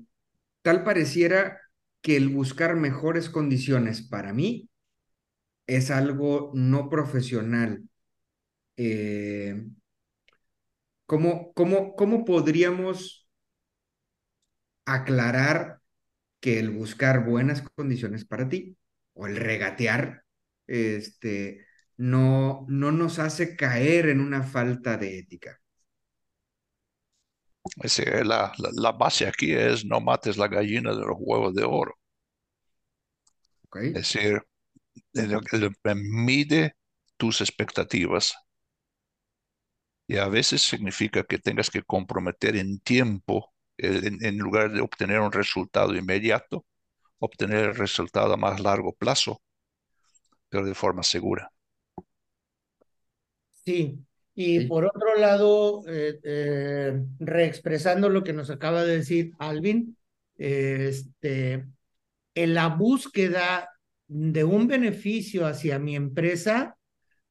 tal 0.62 0.84
pareciera 0.84 1.60
que 2.00 2.16
el 2.16 2.28
buscar 2.28 2.76
mejores 2.76 3.30
condiciones 3.30 4.02
para 4.02 4.32
mí 4.32 4.68
es 5.66 5.90
algo 5.90 6.52
no 6.54 6.88
profesional. 6.90 7.82
Eh, 8.76 9.64
¿cómo, 11.06 11.52
cómo, 11.54 12.24
podríamos 12.24 13.28
aclarar 14.84 15.80
que 16.40 16.58
el 16.58 16.70
buscar 16.70 17.24
buenas 17.24 17.62
condiciones 17.62 18.24
para 18.24 18.48
ti 18.48 18.76
o 19.14 19.26
el 19.26 19.36
regatear 19.36 20.24
este, 20.66 21.66
no, 21.96 22.66
no 22.68 22.92
nos 22.92 23.18
hace 23.18 23.56
caer 23.56 24.08
en 24.08 24.20
una 24.20 24.42
falta 24.42 24.96
de 24.96 25.18
ética? 25.18 25.61
La, 28.24 28.52
la, 28.72 28.92
base 28.92 29.26
aquí 29.26 29.52
es 29.52 29.84
no 29.84 30.00
mates 30.00 30.36
la 30.36 30.48
gallina 30.48 30.90
de 30.94 31.04
los 31.04 31.16
huevos 31.18 31.54
de 31.54 31.64
oro. 31.64 31.96
Es 33.74 33.92
decir, 33.94 34.42
mide 35.94 36.76
tus 37.16 37.40
expectativas. 37.40 38.34
Y 40.06 40.16
a 40.18 40.28
veces 40.28 40.62
significa 40.62 41.24
que 41.24 41.38
tengas 41.38 41.70
que 41.70 41.82
comprometer 41.82 42.56
en 42.56 42.80
tiempo, 42.80 43.54
en, 43.78 44.24
en 44.24 44.38
lugar 44.38 44.72
de 44.72 44.80
obtener 44.80 45.20
un 45.20 45.32
resultado 45.32 45.94
inmediato, 45.94 46.66
obtener 47.18 47.66
el 47.70 47.74
resultado 47.76 48.34
a 48.34 48.36
más 48.36 48.60
largo 48.60 48.92
plazo, 48.94 49.40
pero 50.48 50.64
de 50.66 50.74
forma 50.74 51.02
segura. 51.02 51.50
Sí, 53.64 54.04
y 54.34 54.66
por 54.66 54.86
otro 54.86 55.16
lado, 55.16 55.82
eh, 55.86 56.18
eh, 56.22 57.02
reexpresando 57.18 58.08
lo 58.08 58.24
que 58.24 58.32
nos 58.32 58.50
acaba 58.50 58.84
de 58.84 58.98
decir 58.98 59.32
Alvin, 59.38 59.96
este, 60.36 61.66
en 62.34 62.54
la 62.54 62.68
búsqueda 62.68 63.68
de 64.08 64.44
un 64.44 64.66
beneficio 64.66 65.46
hacia 65.46 65.78
mi 65.78 65.96
empresa 65.96 66.76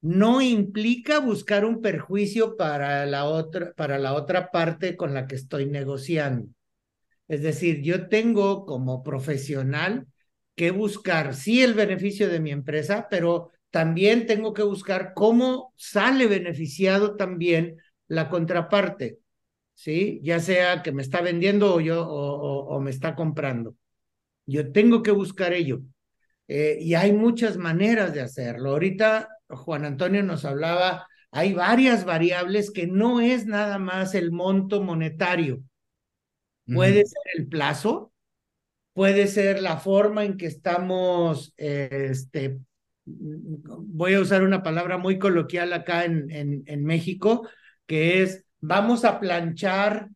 no 0.02 0.42
implica 0.42 1.20
buscar 1.20 1.64
un 1.64 1.82
perjuicio 1.82 2.58
para 2.58 3.06
la 3.06 3.26
otra, 3.26 3.74
para 3.74 4.00
la 4.00 4.14
otra 4.14 4.50
parte 4.50 4.96
con 4.96 5.14
la 5.14 5.28
que 5.28 5.36
estoy 5.36 5.68
negociando. 5.68 6.48
Es 7.28 7.42
decir, 7.44 7.82
yo 7.82 8.10
tengo 8.10 8.66
como 8.66 9.04
profesional 9.04 10.08
que 10.56 10.72
buscar, 10.72 11.36
sí, 11.36 11.62
el 11.62 11.74
beneficio 11.74 12.30
de 12.30 12.40
mi 12.40 12.52
empresa, 12.52 13.08
pero 13.10 13.52
también 13.72 14.28
tengo 14.28 14.54
que 14.54 14.64
buscar 14.64 15.14
cómo 15.16 15.74
sale 15.78 16.28
beneficiado 16.28 17.16
también 17.16 17.78
la 18.08 18.30
contraparte, 18.30 19.20
¿sí? 19.74 20.20
Ya 20.24 20.40
sea 20.40 20.84
que 20.84 20.92
me 20.92 21.02
está 21.02 21.22
vendiendo 21.22 21.76
o, 21.76 21.80
yo, 21.80 22.08
o, 22.08 22.80
me 22.82 22.92
está 22.92 23.16
comprando. 23.16 23.76
Yo 24.46 24.72
tengo 24.74 25.02
que 25.02 25.12
buscar 25.12 25.54
ello. 25.54 25.82
Eh, 26.50 26.78
y 26.82 26.96
hay 26.96 27.14
muchas 27.14 27.56
maneras 27.58 28.14
de 28.14 28.22
hacerlo. 28.22 28.72
Ahorita 28.72 29.30
Juan 29.48 29.86
Antonio 29.86 30.22
nos 30.22 30.44
hablaba, 30.44 31.08
hay 31.32 31.54
varias 31.54 32.04
variables 32.04 32.72
que 32.72 32.88
no 32.88 33.22
es 33.22 33.46
nada 33.46 33.80
más 33.80 34.14
el 34.16 34.32
monto 34.34 34.82
monetario. 34.82 35.64
Puede 36.66 37.06
ser 37.06 37.24
el 37.36 37.48
plazo, 37.48 38.14
puede 38.94 39.28
ser 39.28 39.62
la 39.62 39.78
forma 39.78 40.24
en 40.26 40.38
que 40.38 40.46
estamos 40.46 41.54
este, 41.58 42.60
voy 43.18 44.14
a 44.14 44.22
usar 44.22 44.44
una 44.44 44.64
palabra 44.64 44.98
muy 44.98 45.20
coloquial 45.20 45.74
acá 45.74 46.06
en, 46.06 46.30
en, 46.32 46.64
en 46.66 46.84
México, 46.84 47.48
que 47.86 48.22
es 48.24 48.46
vamos 48.60 49.06
a 49.06 49.20
planchar 49.20 50.10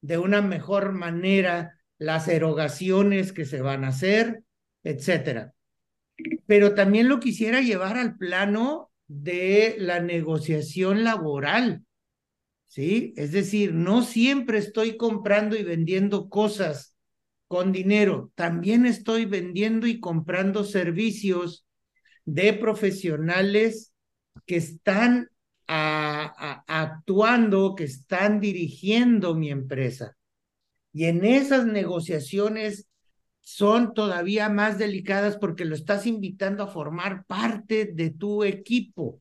de 0.00 0.18
una 0.18 0.42
mejor 0.42 0.92
manera 0.92 1.80
las 1.98 2.28
erogaciones 2.28 3.32
que 3.32 3.44
se 3.44 3.60
van 3.60 3.84
a 3.84 3.88
hacer, 3.88 4.42
etcétera. 4.84 5.54
Pero 6.46 6.74
también 6.74 7.08
lo 7.08 7.20
quisiera 7.20 7.60
llevar 7.60 7.96
al 7.96 8.16
plano 8.16 8.90
de 9.08 9.76
la 9.78 10.00
negociación 10.00 11.04
laboral, 11.04 11.84
¿sí? 12.66 13.14
Es 13.16 13.32
decir, 13.32 13.74
no 13.74 14.02
siempre 14.02 14.58
estoy 14.58 14.96
comprando 14.96 15.56
y 15.56 15.62
vendiendo 15.62 16.28
cosas 16.28 16.94
con 17.48 17.72
dinero, 17.72 18.32
también 18.34 18.86
estoy 18.86 19.24
vendiendo 19.24 19.86
y 19.86 20.00
comprando 20.00 20.64
servicios 20.64 21.65
de 22.26 22.52
profesionales 22.52 23.94
que 24.44 24.56
están 24.56 25.30
actuando, 25.68 27.74
que 27.74 27.84
están 27.84 28.40
dirigiendo 28.40 29.34
mi 29.34 29.50
empresa. 29.50 30.16
Y 30.92 31.06
en 31.06 31.24
esas 31.24 31.66
negociaciones 31.66 32.88
son 33.40 33.94
todavía 33.94 34.48
más 34.48 34.78
delicadas 34.78 35.36
porque 35.38 35.64
lo 35.64 35.74
estás 35.74 36.06
invitando 36.06 36.64
a 36.64 36.68
formar 36.68 37.24
parte 37.26 37.86
de 37.86 38.10
tu 38.10 38.44
equipo 38.44 39.20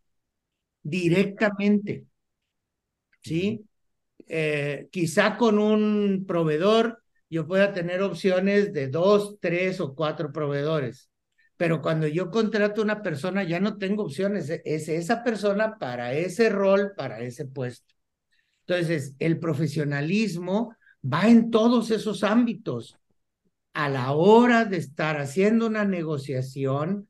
directamente. 0.83 2.05
¿Sí? 3.21 3.65
Eh, 4.27 4.87
quizá 4.91 5.37
con 5.37 5.59
un 5.59 6.25
proveedor 6.27 7.01
yo 7.29 7.47
pueda 7.47 7.73
tener 7.73 8.01
opciones 8.01 8.73
de 8.73 8.87
dos, 8.87 9.37
tres 9.39 9.79
o 9.79 9.95
cuatro 9.95 10.31
proveedores 10.31 11.09
pero 11.57 11.81
cuando 11.81 12.07
yo 12.07 12.29
contrato 12.31 12.81
a 12.81 12.83
una 12.83 13.01
persona 13.01 13.43
ya 13.43 13.59
no 13.59 13.77
tengo 13.77 14.03
opciones, 14.03 14.49
e-, 14.49 14.61
es 14.65 14.89
esa 14.89 15.23
persona 15.23 15.77
para 15.77 16.13
ese 16.13 16.49
rol, 16.49 16.93
para 16.95 17.19
ese 17.19 17.45
puesto. 17.45 17.93
Entonces, 18.67 19.15
el 19.19 19.39
profesionalismo 19.39 20.75
va 21.03 21.27
en 21.27 21.51
todos 21.51 21.91
esos 21.91 22.23
ámbitos. 22.23 22.97
A 23.73 23.89
la 23.89 24.13
hora 24.13 24.65
de 24.65 24.77
estar 24.77 25.19
haciendo 25.19 25.67
una 25.67 25.85
negociación, 25.85 27.09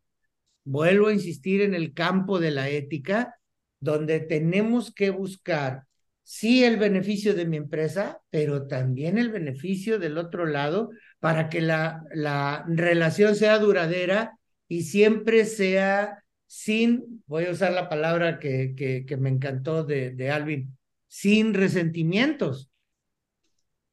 vuelvo 0.64 1.08
a 1.08 1.14
insistir 1.14 1.62
en 1.62 1.74
el 1.76 1.94
campo 1.94 2.40
de 2.40 2.52
la 2.52 2.70
ética, 2.70 3.40
donde 3.80 4.20
tenemos 4.20 4.94
que 4.94 5.12
buscar 5.12 5.86
sí 6.26 6.64
el 6.64 6.78
beneficio 6.78 7.36
de 7.36 7.46
mi 7.46 7.56
empresa, 7.56 8.20
pero 8.32 8.68
también 8.68 9.20
el 9.20 9.30
beneficio 9.30 10.00
del 10.00 10.18
otro 10.18 10.48
lado 10.48 10.90
para 11.20 11.50
que 11.50 11.62
la, 11.62 12.04
la 12.14 12.66
relación 12.68 13.36
sea 13.36 13.60
duradera 13.60 14.38
y 14.68 14.84
siempre 14.84 15.46
sea 15.46 16.24
sin, 16.48 17.24
voy 17.28 17.46
a 17.46 17.52
usar 17.52 17.74
la 17.74 17.90
palabra 17.90 18.40
que, 18.40 18.74
que, 18.76 19.18
me 19.18 19.30
encantó 19.30 19.84
de, 19.84 20.12
de 20.12 20.32
Alvin, 20.32 20.76
sin 21.08 21.54
resentimientos. 21.54 22.72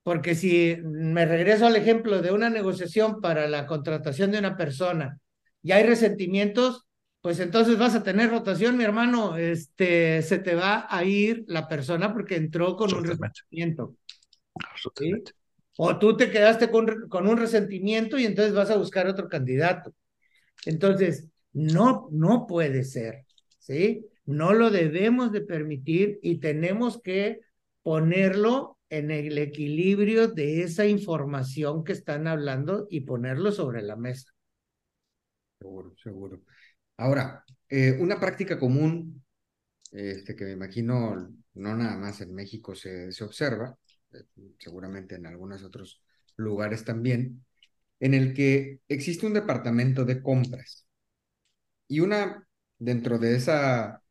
Porque 0.02 0.34
si 0.34 0.78
me 0.82 1.26
regreso 1.26 1.66
al 1.66 1.76
ejemplo 1.76 2.22
de 2.22 2.32
una 2.32 2.48
negociación 2.48 3.20
para 3.20 3.46
la 3.46 3.66
contratación 3.66 4.30
de 4.30 4.38
una 4.38 4.56
persona 4.56 5.20
y 5.62 5.72
hay 5.72 5.84
resentimientos, 5.84 6.86
pues 7.22 7.38
entonces 7.38 7.78
vas 7.78 7.94
a 7.94 8.02
tener 8.02 8.30
rotación, 8.30 8.76
mi 8.76 8.82
hermano, 8.82 9.36
este, 9.36 10.22
se 10.22 10.40
te 10.40 10.56
va 10.56 10.86
a 10.90 11.04
ir 11.04 11.44
la 11.46 11.68
persona 11.68 12.12
porque 12.12 12.34
entró 12.34 12.76
con 12.76 12.92
un 12.92 13.04
resentimiento. 13.04 13.96
O 15.76 15.98
tú 15.98 16.16
te 16.16 16.30
quedaste 16.32 16.68
con, 16.68 17.08
con 17.08 17.28
un 17.28 17.36
resentimiento 17.36 18.18
y 18.18 18.26
entonces 18.26 18.52
vas 18.52 18.70
a 18.70 18.76
buscar 18.76 19.06
otro 19.06 19.28
candidato. 19.28 19.94
Entonces, 20.66 21.28
no, 21.52 22.08
no 22.10 22.46
puede 22.48 22.82
ser, 22.82 23.24
¿sí? 23.60 24.04
No 24.24 24.52
lo 24.52 24.70
debemos 24.70 25.30
de 25.30 25.42
permitir 25.42 26.18
y 26.22 26.38
tenemos 26.38 27.00
que 27.00 27.40
ponerlo 27.82 28.78
en 28.90 29.12
el 29.12 29.38
equilibrio 29.38 30.26
de 30.26 30.62
esa 30.62 30.86
información 30.86 31.84
que 31.84 31.92
están 31.92 32.26
hablando 32.26 32.88
y 32.90 33.02
ponerlo 33.02 33.52
sobre 33.52 33.80
la 33.80 33.94
mesa. 33.94 34.32
Seguro, 35.60 35.94
seguro. 36.02 36.40
Ahora, 36.96 37.44
eh, 37.68 37.96
una 38.00 38.20
práctica 38.20 38.58
común, 38.58 39.24
este, 39.92 40.36
que 40.36 40.44
me 40.44 40.52
imagino 40.52 41.28
no 41.54 41.76
nada 41.76 41.96
más 41.96 42.20
en 42.20 42.34
México 42.34 42.74
se, 42.74 43.12
se 43.12 43.24
observa, 43.24 43.76
eh, 44.12 44.24
seguramente 44.58 45.16
en 45.16 45.26
algunos 45.26 45.62
otros 45.64 46.02
lugares 46.36 46.84
también, 46.84 47.44
en 48.00 48.14
el 48.14 48.34
que 48.34 48.80
existe 48.88 49.26
un 49.26 49.34
departamento 49.34 50.04
de 50.04 50.22
compras. 50.22 50.86
Y 51.88 52.00
una, 52.00 52.46
dentro 52.78 53.18
de, 53.18 53.36
esa, 53.36 54.02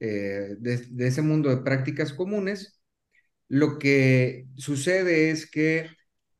eh, 0.00 0.56
de, 0.58 1.06
ese 1.06 1.22
mundo 1.22 1.50
de 1.50 1.62
prácticas 1.62 2.12
comunes, 2.12 2.80
lo 3.48 3.78
que 3.78 4.46
sucede 4.56 5.30
es 5.30 5.50
que 5.50 5.90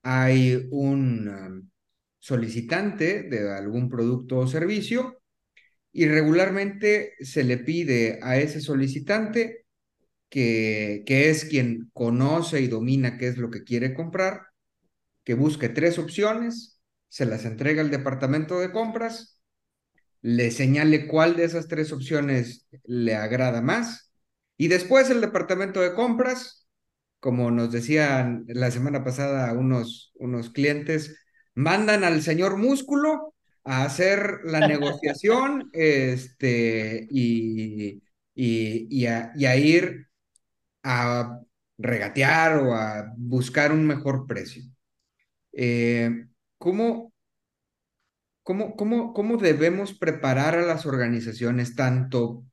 hay 0.02 0.68
un 0.70 1.70
solicitante 2.18 3.24
de 3.24 3.50
algún 3.52 3.88
producto 3.88 4.38
o 4.38 4.46
servicio 4.46 5.19
y 5.92 6.06
regularmente 6.06 7.14
se 7.20 7.44
le 7.44 7.58
pide 7.58 8.20
a 8.22 8.38
ese 8.38 8.60
solicitante 8.60 9.66
que, 10.28 11.02
que 11.06 11.30
es 11.30 11.44
quien 11.44 11.90
conoce 11.92 12.60
y 12.60 12.68
domina 12.68 13.18
qué 13.18 13.28
es 13.28 13.38
lo 13.38 13.50
que 13.50 13.64
quiere 13.64 13.94
comprar, 13.94 14.42
que 15.24 15.34
busque 15.34 15.68
tres 15.68 15.98
opciones, 15.98 16.80
se 17.08 17.26
las 17.26 17.44
entrega 17.44 17.82
al 17.82 17.90
departamento 17.90 18.60
de 18.60 18.72
compras, 18.72 19.40
le 20.22 20.50
señale 20.50 21.06
cuál 21.06 21.36
de 21.36 21.44
esas 21.44 21.68
tres 21.68 21.92
opciones 21.92 22.66
le 22.84 23.14
agrada 23.14 23.62
más 23.62 24.12
y 24.56 24.68
después 24.68 25.08
el 25.10 25.20
departamento 25.20 25.80
de 25.80 25.94
compras, 25.94 26.68
como 27.18 27.50
nos 27.50 27.72
decían 27.72 28.44
la 28.48 28.70
semana 28.70 29.02
pasada 29.04 29.52
unos, 29.54 30.12
unos 30.16 30.50
clientes, 30.50 31.16
mandan 31.54 32.04
al 32.04 32.22
señor 32.22 32.56
músculo 32.58 33.34
a 33.64 33.84
hacer 33.84 34.40
la 34.44 34.66
negociación 34.66 35.70
este, 35.72 37.06
y, 37.10 38.02
y, 38.34 39.06
a, 39.06 39.56
ir 39.56 40.08
a 40.82 41.40
regatear 41.78 42.58
o 42.58 42.74
a 42.74 43.12
buscar 43.16 43.72
un 43.72 43.86
mejor 43.86 44.26
precio. 44.26 44.62
Eh, 45.52 46.26
¿cómo, 46.58 47.12
cómo, 48.42 48.76
cómo, 48.76 49.12
¿Cómo 49.12 49.36
debemos 49.36 49.94
preparar 49.94 50.56
a 50.56 50.62
las 50.66 50.86
organizaciones 50.86 51.76
tanto 51.76 52.44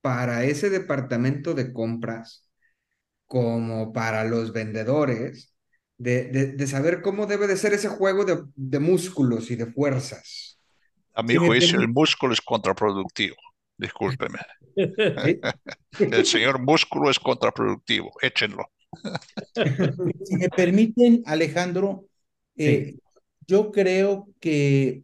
para 0.00 0.44
ese 0.44 0.70
departamento 0.70 1.54
de 1.54 1.72
compras 1.72 2.48
como 3.26 3.92
para 3.92 4.24
los 4.24 4.52
vendedores 4.52 5.57
de, 5.98 6.52
de, 6.52 6.66
saber 6.66 7.02
cómo 7.02 7.26
debe 7.26 7.46
de 7.48 7.56
ser 7.56 7.72
ese 7.74 7.88
juego 7.88 8.24
de, 8.24 8.42
de 8.54 8.78
músculos 8.78 9.50
y 9.50 9.56
de 9.56 9.66
fuerzas. 9.66 10.60
A 11.12 11.22
mi 11.22 11.34
juicio, 11.34 11.80
el 11.80 11.88
músculo 11.88 12.32
es 12.32 12.40
contraproductivo. 12.40 13.36
Discúlpeme. 13.76 14.38
El 15.98 16.26
señor 16.26 16.60
músculo 16.60 17.10
es 17.10 17.18
contraproductivo. 17.18 18.12
Échenlo. 18.22 18.70
Si 20.24 20.36
me 20.36 20.48
permiten, 20.48 21.22
Alejandro, 21.26 22.06
eh, 22.56 22.96
yo 23.46 23.70
creo 23.72 24.28
que 24.40 25.02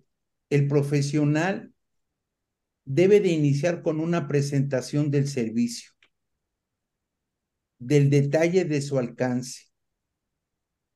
el 0.50 0.68
profesional 0.68 1.72
debe 2.84 3.20
de 3.20 3.30
iniciar 3.30 3.82
con 3.82 4.00
una 4.00 4.28
presentación 4.28 5.10
del 5.10 5.28
servicio, 5.28 5.90
del 7.78 8.10
detalle 8.10 8.64
de 8.64 8.80
su 8.82 8.98
alcance, 8.98 9.63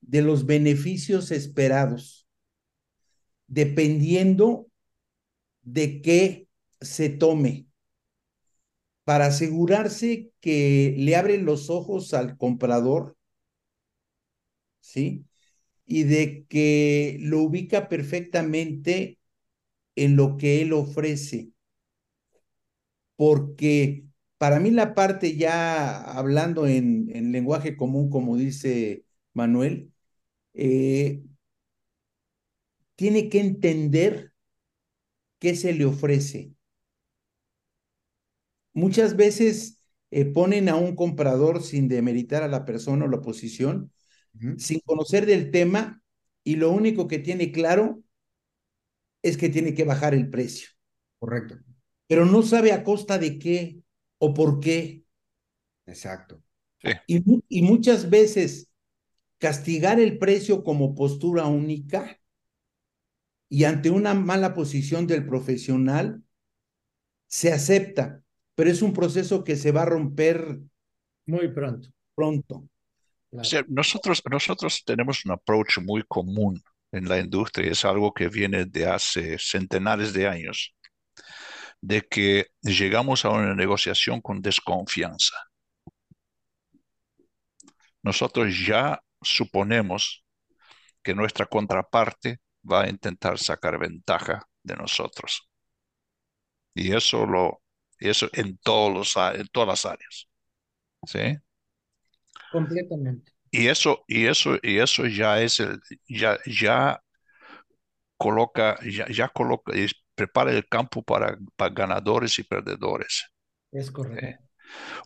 de 0.00 0.22
los 0.22 0.46
beneficios 0.46 1.30
esperados, 1.30 2.26
dependiendo 3.46 4.68
de 5.62 6.00
qué 6.02 6.48
se 6.80 7.08
tome, 7.08 7.66
para 9.04 9.26
asegurarse 9.26 10.30
que 10.40 10.94
le 10.98 11.16
abren 11.16 11.44
los 11.44 11.70
ojos 11.70 12.12
al 12.14 12.36
comprador, 12.36 13.16
¿sí? 14.80 15.24
Y 15.86 16.04
de 16.04 16.46
que 16.48 17.18
lo 17.20 17.40
ubica 17.42 17.88
perfectamente 17.88 19.18
en 19.96 20.16
lo 20.16 20.36
que 20.38 20.62
él 20.62 20.72
ofrece 20.74 21.52
porque 23.16 24.04
para 24.38 24.60
mí 24.60 24.70
la 24.70 24.94
parte 24.94 25.36
ya 25.36 26.00
hablando 26.00 26.66
en, 26.66 27.10
en 27.14 27.32
lenguaje 27.32 27.76
común, 27.76 28.10
como 28.10 28.36
dice 28.36 29.04
Manuel, 29.34 29.92
eh, 30.54 31.22
tiene 32.96 33.28
que 33.28 33.40
entender 33.40 34.32
qué 35.38 35.54
se 35.54 35.72
le 35.72 35.84
ofrece. 35.84 36.52
Muchas 38.72 39.16
veces 39.16 39.80
eh, 40.10 40.24
ponen 40.24 40.68
a 40.68 40.76
un 40.76 40.94
comprador 40.94 41.62
sin 41.62 41.88
demeritar 41.88 42.42
a 42.42 42.48
la 42.48 42.64
persona 42.64 43.04
o 43.04 43.08
la 43.08 43.20
posición, 43.20 43.92
sin 44.56 44.80
conocer 44.80 45.26
del 45.26 45.50
tema, 45.50 46.00
y 46.44 46.56
lo 46.56 46.70
único 46.70 47.08
que 47.08 47.18
tiene 47.18 47.50
claro 47.50 48.02
es 49.22 49.36
que 49.36 49.48
tiene 49.48 49.74
que 49.74 49.84
bajar 49.84 50.14
el 50.14 50.30
precio. 50.30 50.68
Correcto 51.18 51.58
pero 52.08 52.24
no 52.24 52.42
sabe 52.42 52.72
a 52.72 52.82
costa 52.82 53.18
de 53.18 53.38
qué 53.38 53.80
o 54.18 54.34
por 54.34 54.58
qué. 54.58 55.04
Exacto. 55.86 56.42
Y, 57.06 57.22
y, 57.48 57.62
muchas 57.62 58.08
veces 58.08 58.67
castigar 59.38 60.00
el 60.00 60.18
precio 60.18 60.62
como 60.62 60.94
postura 60.94 61.46
única 61.46 62.20
y 63.48 63.64
ante 63.64 63.90
una 63.90 64.14
mala 64.14 64.54
posición 64.54 65.06
del 65.06 65.26
profesional 65.26 66.22
se 67.26 67.52
acepta, 67.52 68.22
pero 68.54 68.70
es 68.70 68.82
un 68.82 68.92
proceso 68.92 69.44
que 69.44 69.56
se 69.56 69.72
va 69.72 69.82
a 69.82 69.86
romper 69.86 70.58
muy 71.26 71.48
pronto. 71.48 71.88
Pronto. 72.14 72.68
nosotros, 73.68 74.22
nosotros 74.28 74.82
tenemos 74.84 75.24
un 75.24 75.32
approach 75.32 75.78
muy 75.78 76.02
común 76.02 76.60
en 76.90 77.08
la 77.08 77.18
industria, 77.18 77.70
es 77.70 77.84
algo 77.84 78.12
que 78.12 78.28
viene 78.28 78.64
de 78.64 78.86
hace 78.86 79.38
centenares 79.38 80.12
de 80.12 80.26
años 80.26 80.74
de 81.80 82.02
que 82.02 82.46
llegamos 82.62 83.24
a 83.24 83.30
una 83.30 83.54
negociación 83.54 84.20
con 84.20 84.42
desconfianza. 84.42 85.36
Nosotros 88.02 88.66
ya 88.66 89.00
suponemos 89.22 90.24
que 91.02 91.14
nuestra 91.14 91.46
contraparte 91.46 92.40
va 92.70 92.82
a 92.82 92.88
intentar 92.88 93.38
sacar 93.38 93.78
ventaja 93.78 94.42
de 94.62 94.76
nosotros. 94.76 95.48
Y 96.74 96.94
eso 96.94 97.26
lo 97.26 97.62
eso 97.98 98.28
en 98.32 98.58
todos 98.58 98.92
los 98.92 99.16
en 99.34 99.46
todas 99.48 99.68
las 99.68 99.86
áreas. 99.86 100.28
¿Sí? 101.06 101.36
Completamente. 102.52 103.32
Y 103.50 103.68
eso 103.68 104.04
y 104.06 104.26
eso 104.26 104.58
y 104.62 104.78
eso 104.78 105.06
ya 105.06 105.40
es 105.40 105.60
el 105.60 105.80
ya 106.06 106.38
ya 106.46 107.02
coloca 108.16 108.78
ya, 108.84 109.06
ya 109.08 109.28
coloca 109.28 109.72
prepara 110.14 110.50
el 110.50 110.66
campo 110.66 111.02
para, 111.02 111.38
ganadores 111.72 112.38
y 112.40 112.42
perdedores. 112.42 113.24
Es 113.70 113.90
correcto. 113.90 114.47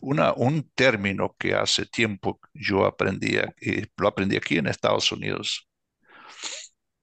Una, 0.01 0.33
un 0.33 0.69
término 0.75 1.35
que 1.37 1.55
hace 1.55 1.85
tiempo 1.85 2.39
yo 2.53 2.85
aprendí, 2.85 3.37
y 3.61 3.83
lo 3.97 4.07
aprendí 4.07 4.37
aquí 4.37 4.57
en 4.57 4.67
Estados 4.67 5.11
Unidos, 5.11 5.67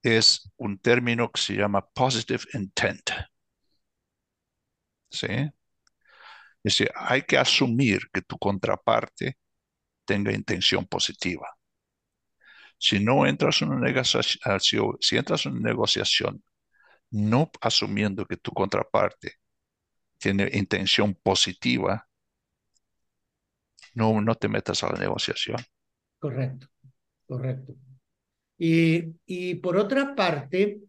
es 0.02 0.50
un 0.56 0.78
término 0.78 1.30
que 1.30 1.40
se 1.40 1.54
llama 1.54 1.86
positive 1.94 2.44
intent. 2.54 3.10
¿Sí? 5.10 5.26
Es 5.28 5.52
decir, 6.62 6.90
hay 6.94 7.22
que 7.22 7.38
asumir 7.38 8.08
que 8.12 8.22
tu 8.22 8.38
contraparte 8.38 9.38
tenga 10.04 10.32
intención 10.32 10.86
positiva. 10.86 11.48
Si 12.78 12.98
no 12.98 13.26
entras 13.26 13.62
en 13.62 13.70
una 13.70 13.86
negociación, 13.86 14.96
si 15.00 15.16
entras 15.16 15.46
en 15.46 15.52
una 15.52 15.68
negociación 15.70 16.42
no 17.10 17.50
asumiendo 17.60 18.26
que 18.26 18.36
tu 18.36 18.52
contraparte 18.52 19.34
tiene 20.18 20.50
intención 20.52 21.14
positiva, 21.14 22.08
no, 23.94 24.20
no 24.20 24.34
te 24.34 24.48
metas 24.48 24.82
a 24.82 24.92
la 24.92 24.98
negociación. 24.98 25.58
Correcto, 26.18 26.68
correcto. 27.26 27.74
Y, 28.58 29.14
y 29.26 29.54
por 29.56 29.76
otra 29.76 30.14
parte, 30.14 30.80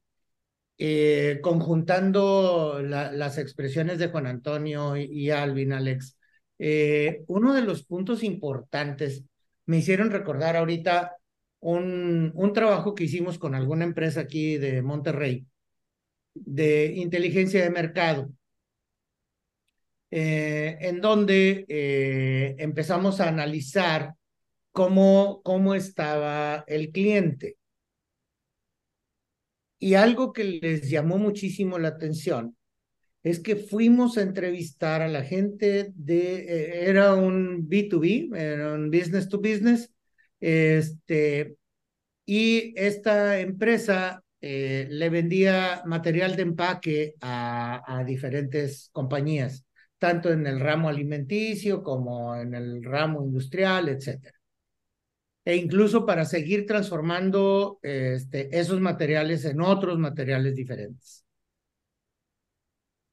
eh, 0.78 1.40
conjuntando 1.42 2.82
las 2.82 3.38
expresiones 3.38 4.00
de 4.00 4.08
Juan 4.08 4.26
Antonio 4.26 4.98
y, 4.98 5.30
Alvin, 5.30 5.74
Alex, 5.74 6.18
eh, 6.58 7.24
uno 7.28 7.54
de 7.54 7.62
los 7.62 7.86
puntos 7.86 8.24
importantes 8.24 9.24
me 9.68 9.78
hicieron 9.78 10.10
recordar 10.10 10.56
ahorita 10.58 11.16
un, 11.60 12.32
un 12.34 12.54
trabajo 12.54 12.96
que 12.96 13.04
hicimos 13.04 13.38
con 13.38 13.54
alguna 13.56 13.86
empresa 13.86 14.22
aquí 14.22 14.58
de 14.58 14.82
Monterrey, 14.82 15.46
de 16.34 16.94
inteligencia 16.96 17.62
de 17.62 17.70
mercado, 17.70 18.32
eh, 20.14 20.78
en 20.82 21.00
donde 21.00 21.66
eh, 21.70 22.56
empezamos 22.60 23.22
a 23.22 23.30
analizar 23.30 24.16
cómo, 24.72 25.42
cómo 25.44 25.74
estaba 25.74 26.66
el 26.68 26.92
cliente. 26.92 27.58
Y 29.80 29.96
algo 29.96 30.34
que 30.34 30.44
les 30.44 30.90
llamó 30.90 31.18
muchísimo 31.18 31.80
la 31.80 31.90
atención 31.90 32.58
es 33.24 33.40
que 33.40 33.56
fuimos 33.56 34.18
a 34.18 34.24
entrevistar 34.24 35.02
a 35.02 35.08
la 35.08 35.24
gente 35.24 35.94
de, 35.96 36.36
eh, 36.40 36.90
era 36.90 37.16
un 37.16 37.70
B2B, 37.70 38.36
era 38.38 38.74
un 38.74 38.92
business 38.92 39.30
to 39.30 39.40
business, 39.40 39.92
este, 40.40 41.56
y 42.26 42.74
esta 42.78 43.40
empresa 43.40 44.24
le 44.42 45.10
vendía 45.10 45.84
material 45.86 46.36
de 46.36 46.42
empaque 46.42 47.16
a, 47.22 48.04
diferentes 48.08 48.90
compañías, 48.92 49.66
tanto 50.02 50.32
en 50.32 50.48
el 50.48 50.60
ramo 50.60 50.90
alimenticio 50.90 51.84
como 51.84 52.36
en 52.36 52.56
el 52.56 52.84
ramo 52.84 53.24
industrial, 53.24 53.88
etc. 53.88 54.34
E 55.46 55.56
incluso 55.56 56.08
para 56.08 56.26
seguir 56.26 56.66
transformando 56.66 57.78
este, 57.84 58.50
esos 58.60 58.80
materiales 58.82 59.46
en 59.46 59.62
otros 59.62 60.00
materiales 60.00 60.56
diferentes. 60.56 61.24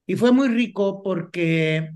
Y 0.07 0.17
fue 0.17 0.33
muy 0.33 0.49
rico 0.49 1.03
porque 1.03 1.91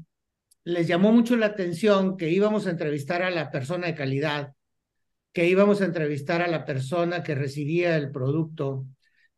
les 0.64 0.87
llamó 0.87 1.11
mucho 1.11 1.37
la 1.37 1.46
atención 1.46 2.18
que 2.18 2.28
íbamos 2.28 2.66
a 2.66 2.70
entrevistar 2.70 3.22
a 3.22 3.31
la 3.31 3.50
persona 3.50 3.87
de 3.87 3.94
calidad, 3.94 4.52
que 5.33 5.48
íbamos 5.48 5.81
a 5.81 5.87
entrevistar 5.87 6.42
a 6.42 6.48
la 6.48 6.66
persona 6.66 7.22
que 7.22 7.35
recibía 7.35 7.96
el 7.96 8.11
producto, 8.11 8.85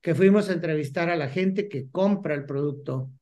que 0.01 0.17
fuimos 0.17 0.51
a 0.51 0.55
entrevistar 0.55 1.11
a 1.11 1.17
la 1.17 1.29
gente 1.29 1.69
que 1.69 1.89
compra 1.91 2.35
el 2.35 2.45
producto, 2.45 3.13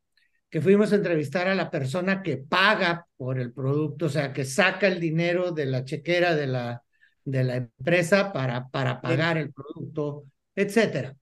que 0.53 0.61
fuimos 0.61 0.93
a 0.93 0.97
entrevistar 0.97 1.49
a 1.49 1.55
la 1.55 1.71
persona 1.71 2.23
que 2.23 2.37
paga 2.37 3.07
por 3.17 3.41
el 3.41 3.55
producto, 3.55 4.05
o 4.05 4.09
sea, 4.11 4.35
que 4.35 4.45
saca 4.45 4.87
el 4.87 5.01
dinero 5.01 5.51
de 5.51 5.65
la 5.65 5.83
chequera 5.83 6.37
de 6.37 6.47
la, 6.47 6.83
de 7.25 7.43
la 7.43 7.57
empresa 7.57 8.35
para, 8.35 8.69
para 8.69 9.01
pagar 9.01 9.39
el 9.39 9.51
producto, 9.51 10.27
etcétera. 10.55 11.17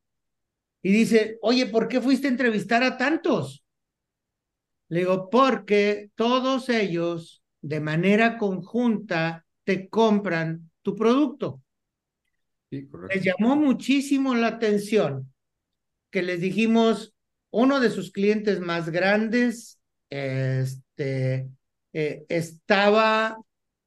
Y 0.83 0.90
dice, 0.90 1.38
oye, 1.43 1.66
¿por 1.66 1.87
qué 1.87 2.01
fuiste 2.01 2.27
a 2.27 2.31
entrevistar 2.31 2.83
a 2.83 2.97
tantos? 2.97 3.64
Le 4.88 4.99
digo, 4.99 5.31
porque 5.31 6.11
todos 6.16 6.69
ellos 6.69 7.45
de 7.61 7.79
manera 7.79 8.37
conjunta 8.37 9.47
te 9.62 9.88
compran 9.88 10.73
tu 10.83 10.97
producto. 10.97 11.62
Sí, 12.69 12.88
Les 13.09 13.23
llamó 13.23 13.55
muchísimo 13.55 14.35
la 14.35 14.49
atención 14.49 15.33
que 16.11 16.23
les 16.23 16.40
dijimos, 16.40 17.14
uno 17.51 17.81
de 17.81 17.91
sus 17.91 18.13
clientes 18.13 18.61
más 18.61 18.91
grandes, 18.91 19.81
este, 20.09 21.51
eh, 21.93 22.25
estaba 22.29 23.39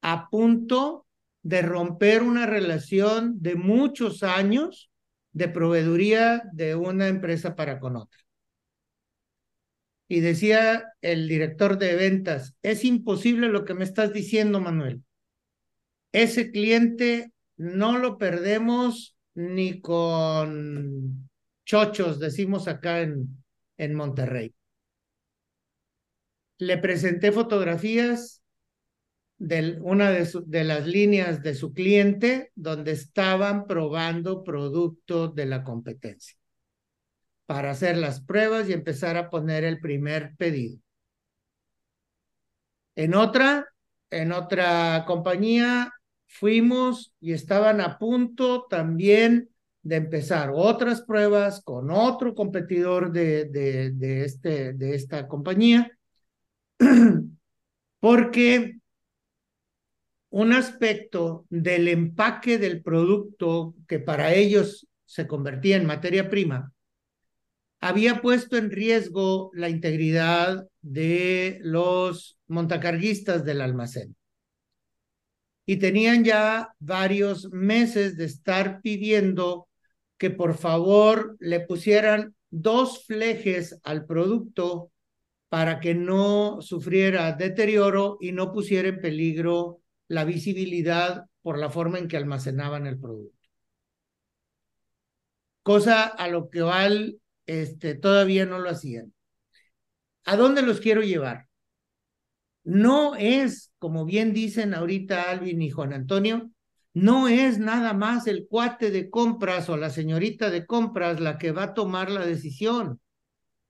a 0.02 0.30
punto 0.30 1.06
de 1.41 1.62
romper 1.62 2.23
una 2.23 2.45
relación 2.45 3.41
de 3.41 3.56
muchos 3.56 4.23
años 4.23 4.89
de 5.32 5.49
proveeduría 5.49 6.43
de 6.54 6.76
una 6.76 7.08
empresa 7.08 7.56
para 7.56 7.80
con 7.80 7.97
otra. 7.97 8.19
Y 10.08 10.19
decía 10.19 10.86
el 11.02 11.28
director 11.28 11.78
de 11.78 11.95
ventas, 11.95 12.56
es 12.62 12.86
imposible 12.86 13.47
lo 13.47 13.65
que 13.65 13.73
me 13.73 13.84
estás 13.84 14.13
diciendo, 14.13 14.60
Manuel. 14.60 15.04
Ese 16.12 16.52
cliente 16.52 17.32
no 17.58 17.97
lo 17.97 18.17
perdemos 18.17 19.17
ni 19.34 19.82
con 19.82 21.30
chochos, 21.65 22.19
decimos 22.19 22.67
acá 22.67 23.02
en, 23.02 23.42
en 23.77 23.95
Monterrey. 23.95 24.53
Le 26.57 26.77
presenté 26.77 27.31
fotografías 27.31 28.43
de 29.38 29.79
una 29.81 30.12
de, 30.12 30.29
de, 30.45 30.63
las 30.63 30.88
líneas 30.88 31.41
de 31.41 31.55
su 31.55 31.73
cliente 31.73 32.51
donde 32.55 32.91
estaban 32.91 33.67
probando 33.67 34.43
productos 34.43 35.36
de 35.36 35.45
la 35.45 35.63
competencia 35.63 36.38
para 37.45 37.71
hacer 37.71 37.97
las 37.97 38.21
pruebas 38.21 38.69
y 38.69 38.73
empezar 38.73 39.17
a 39.17 39.29
poner 39.29 39.63
el 39.63 39.79
primer 39.79 40.36
pedido. 40.38 40.79
En 42.95 43.15
otra, 43.15 43.67
en 44.09 44.31
otra 44.31 45.03
compañía, 45.05 45.91
fuimos 46.27 47.13
y 47.19 47.33
estaban 47.33 47.81
a 47.81 47.97
punto 47.97 48.65
también 48.69 49.49
de 49.84 49.98
empezar 49.98 50.52
otras 50.54 51.02
pruebas 51.02 51.62
con 51.62 51.91
otro 51.91 52.34
competidor 52.34 53.12
de, 53.12 53.46
de, 53.46 53.91
de, 53.91 54.26
este, 54.26 54.74
de 54.74 54.96
esta 54.96 55.28
compañía, 55.28 55.91
porque 58.00 58.78
un 60.30 60.54
aspecto 60.54 61.46
del 61.50 61.89
empaque 61.89 62.58
del 62.58 62.82
producto 62.82 63.76
que 63.88 64.00
para 64.00 64.34
ellos 64.34 64.88
se 65.06 65.28
convertía 65.28 65.76
en 65.76 65.86
materia 65.86 66.30
prima, 66.30 66.74
había 67.80 68.22
puesto 68.22 68.58
en 68.58 68.72
riesgo 68.72 69.52
la 69.54 69.69
integridad 69.69 70.65
de 70.82 71.60
los 71.62 72.39
montacarguistas 72.48 73.43
del 73.43 73.60
almacén. 73.60 74.15
Y 75.65 75.78
tenían 75.78 76.24
ya 76.24 76.74
varios 76.80 77.52
meses 77.52 78.15
de 78.15 78.26
estar 78.26 78.82
pidiendo 78.82 79.67
que 80.23 80.29
por 80.29 80.55
favor 80.55 81.36
le 81.41 81.59
pusieran 81.59 82.33
dos 82.49 83.03
flejes 83.05 83.77
al 83.83 84.05
producto 84.05 84.89
para 85.49 85.81
que 85.81 85.95
no 85.95 86.62
sufriera 86.62 87.33
deterioro 87.33 88.17
y 88.21 88.31
no 88.31 88.53
pusiera 88.53 88.88
en 88.88 89.01
peligro 89.01 89.81
la 90.07 90.23
visibilidad 90.23 91.25
por 91.41 91.59
la 91.59 91.69
forma 91.69 91.97
en 91.97 92.07
que 92.07 92.15
almacenaban 92.15 92.88
el 92.88 92.97
producto. 92.97 93.38
Cosa 95.62 96.05
a 96.05 96.29
lo 96.29 96.49
que 96.49 96.62
Val 96.62 97.19
este, 97.45 97.93
todavía 97.93 98.45
no 98.45 98.59
lo 98.59 98.69
hacían. 98.69 99.13
¿A 100.23 100.38
dónde 100.38 100.62
los 100.62 100.79
quiero 100.79 101.01
llevar? 101.01 101.49
No 102.63 103.15
es, 103.17 103.73
como 103.77 104.05
bien 104.05 104.31
dicen 104.31 104.73
ahorita 104.73 105.29
Alvin 105.29 105.62
y 105.62 105.69
Juan 105.69 105.91
Antonio, 105.91 106.49
no 106.93 107.27
es 107.27 107.58
nada 107.60 107.93
más 107.93 108.27
el 108.27 108.47
cuate 108.47 108.91
de 108.91 109.10
compras 109.10 109.69
o 109.69 109.77
la 109.77 109.89
señorita 109.89 110.49
de 110.49 110.65
compras 110.65 111.19
la 111.19 111.38
que 111.38 111.51
va 111.51 111.63
a 111.63 111.73
tomar 111.73 112.12
la 112.12 112.25
decisión. 112.25 112.99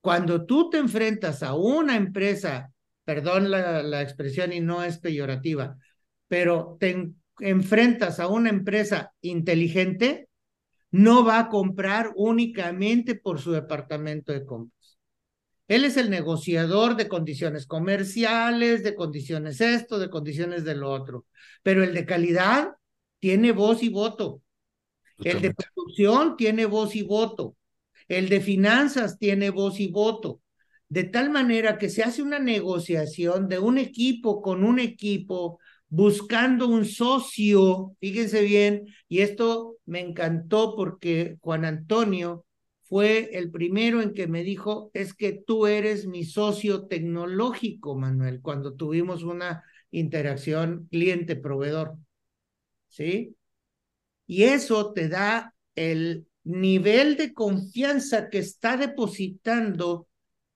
Cuando 0.00 0.44
tú 0.44 0.68
te 0.68 0.78
enfrentas 0.78 1.42
a 1.42 1.54
una 1.54 1.96
empresa, 1.96 2.72
perdón 3.04 3.50
la, 3.50 3.82
la 3.82 4.02
expresión 4.02 4.52
y 4.52 4.60
no 4.60 4.82
es 4.82 4.98
peyorativa, 4.98 5.76
pero 6.28 6.76
te 6.78 7.12
enfrentas 7.40 8.20
a 8.20 8.28
una 8.28 8.50
empresa 8.50 9.12
inteligente, 9.22 10.28
no 10.90 11.24
va 11.24 11.38
a 11.40 11.48
comprar 11.48 12.12
únicamente 12.14 13.14
por 13.14 13.40
su 13.40 13.52
departamento 13.52 14.32
de 14.32 14.44
compras. 14.44 14.98
Él 15.66 15.84
es 15.84 15.96
el 15.96 16.10
negociador 16.10 16.94
de 16.94 17.08
condiciones 17.08 17.66
comerciales, 17.66 18.84
de 18.84 18.94
condiciones 18.94 19.60
esto, 19.60 19.98
de 19.98 20.10
condiciones 20.10 20.64
de 20.64 20.74
lo 20.74 20.90
otro. 20.90 21.24
Pero 21.62 21.82
el 21.82 21.94
de 21.94 22.04
calidad 22.04 22.74
tiene 23.24 23.52
voz 23.52 23.82
y 23.82 23.88
voto. 23.88 24.42
El 25.16 25.40
de 25.40 25.54
producción 25.54 26.36
tiene 26.36 26.66
voz 26.66 26.94
y 26.94 27.00
voto. 27.00 27.56
El 28.06 28.28
de 28.28 28.42
finanzas 28.42 29.18
tiene 29.18 29.48
voz 29.48 29.80
y 29.80 29.88
voto. 29.88 30.42
De 30.90 31.04
tal 31.04 31.30
manera 31.30 31.78
que 31.78 31.88
se 31.88 32.02
hace 32.02 32.20
una 32.20 32.38
negociación 32.38 33.48
de 33.48 33.58
un 33.58 33.78
equipo 33.78 34.42
con 34.42 34.62
un 34.62 34.78
equipo 34.78 35.58
buscando 35.88 36.68
un 36.68 36.84
socio, 36.84 37.96
fíjense 37.98 38.42
bien, 38.42 38.88
y 39.08 39.20
esto 39.20 39.78
me 39.86 40.00
encantó 40.00 40.76
porque 40.76 41.38
Juan 41.40 41.64
Antonio 41.64 42.44
fue 42.82 43.30
el 43.32 43.50
primero 43.50 44.02
en 44.02 44.12
que 44.12 44.26
me 44.26 44.42
dijo, 44.42 44.90
es 44.92 45.14
que 45.14 45.32
tú 45.32 45.66
eres 45.66 46.06
mi 46.06 46.24
socio 46.24 46.88
tecnológico, 46.88 47.96
Manuel, 47.96 48.42
cuando 48.42 48.74
tuvimos 48.74 49.22
una 49.22 49.64
interacción 49.90 50.88
cliente-proveedor. 50.90 51.96
¿Sí? 52.94 53.34
Y 54.24 54.44
eso 54.44 54.92
te 54.92 55.08
da 55.08 55.52
el 55.74 56.28
nivel 56.44 57.16
de 57.16 57.34
confianza 57.34 58.28
que 58.30 58.38
está 58.38 58.76
depositando 58.76 60.06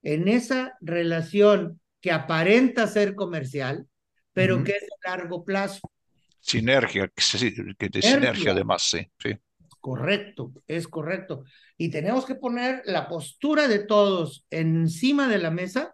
en 0.01 0.29
esa 0.29 0.77
relación 0.79 1.81
que 1.99 2.13
aparenta 2.13 2.87
ser 2.87 3.13
comercial, 3.13 3.85
pero 4.31 4.63
que 4.63 4.71
es 4.71 4.81
de 4.83 5.09
largo 5.09 5.43
plazo. 5.43 5.91
Sinergia, 6.39 7.09
que 7.09 7.89
de 7.89 8.01
sinergia 8.01 8.53
además, 8.53 8.83
sí, 8.83 9.05
sí. 9.21 9.35
Correcto, 9.81 10.53
es 10.65 10.87
correcto. 10.87 11.43
Y 11.77 11.89
tenemos 11.89 12.25
que 12.25 12.35
poner 12.35 12.83
la 12.85 13.09
postura 13.09 13.67
de 13.67 13.79
todos 13.79 14.45
encima 14.49 15.27
de 15.27 15.39
la 15.39 15.51
mesa 15.51 15.93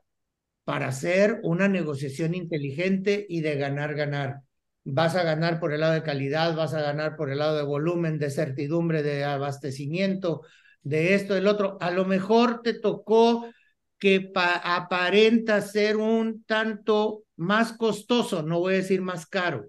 para 0.63 0.89
hacer 0.89 1.39
una 1.41 1.67
negociación 1.67 2.35
inteligente 2.35 3.25
y 3.27 3.41
de 3.41 3.55
ganar, 3.55 3.95
ganar. 3.95 4.41
Vas 4.87 5.15
a 5.15 5.23
ganar 5.23 5.59
por 5.59 5.73
el 5.73 5.81
lado 5.81 5.93
de 5.93 6.03
calidad, 6.03 6.55
vas 6.55 6.75
a 6.75 6.81
ganar 6.81 7.15
por 7.15 7.31
el 7.31 7.39
lado 7.39 7.57
de 7.57 7.63
volumen, 7.63 8.19
de 8.19 8.29
certidumbre, 8.29 9.01
de 9.01 9.23
abastecimiento, 9.23 10.43
de 10.83 11.15
esto, 11.15 11.33
del 11.33 11.47
otro. 11.47 11.77
A 11.81 11.89
lo 11.89 12.05
mejor 12.05 12.61
te 12.61 12.75
tocó 12.75 13.49
que 13.97 14.31
aparenta 14.35 15.61
ser 15.61 15.97
un 15.97 16.43
tanto 16.43 17.23
más 17.35 17.73
costoso, 17.73 18.43
no 18.43 18.59
voy 18.59 18.75
a 18.75 18.77
decir 18.77 19.01
más 19.01 19.25
caro, 19.25 19.65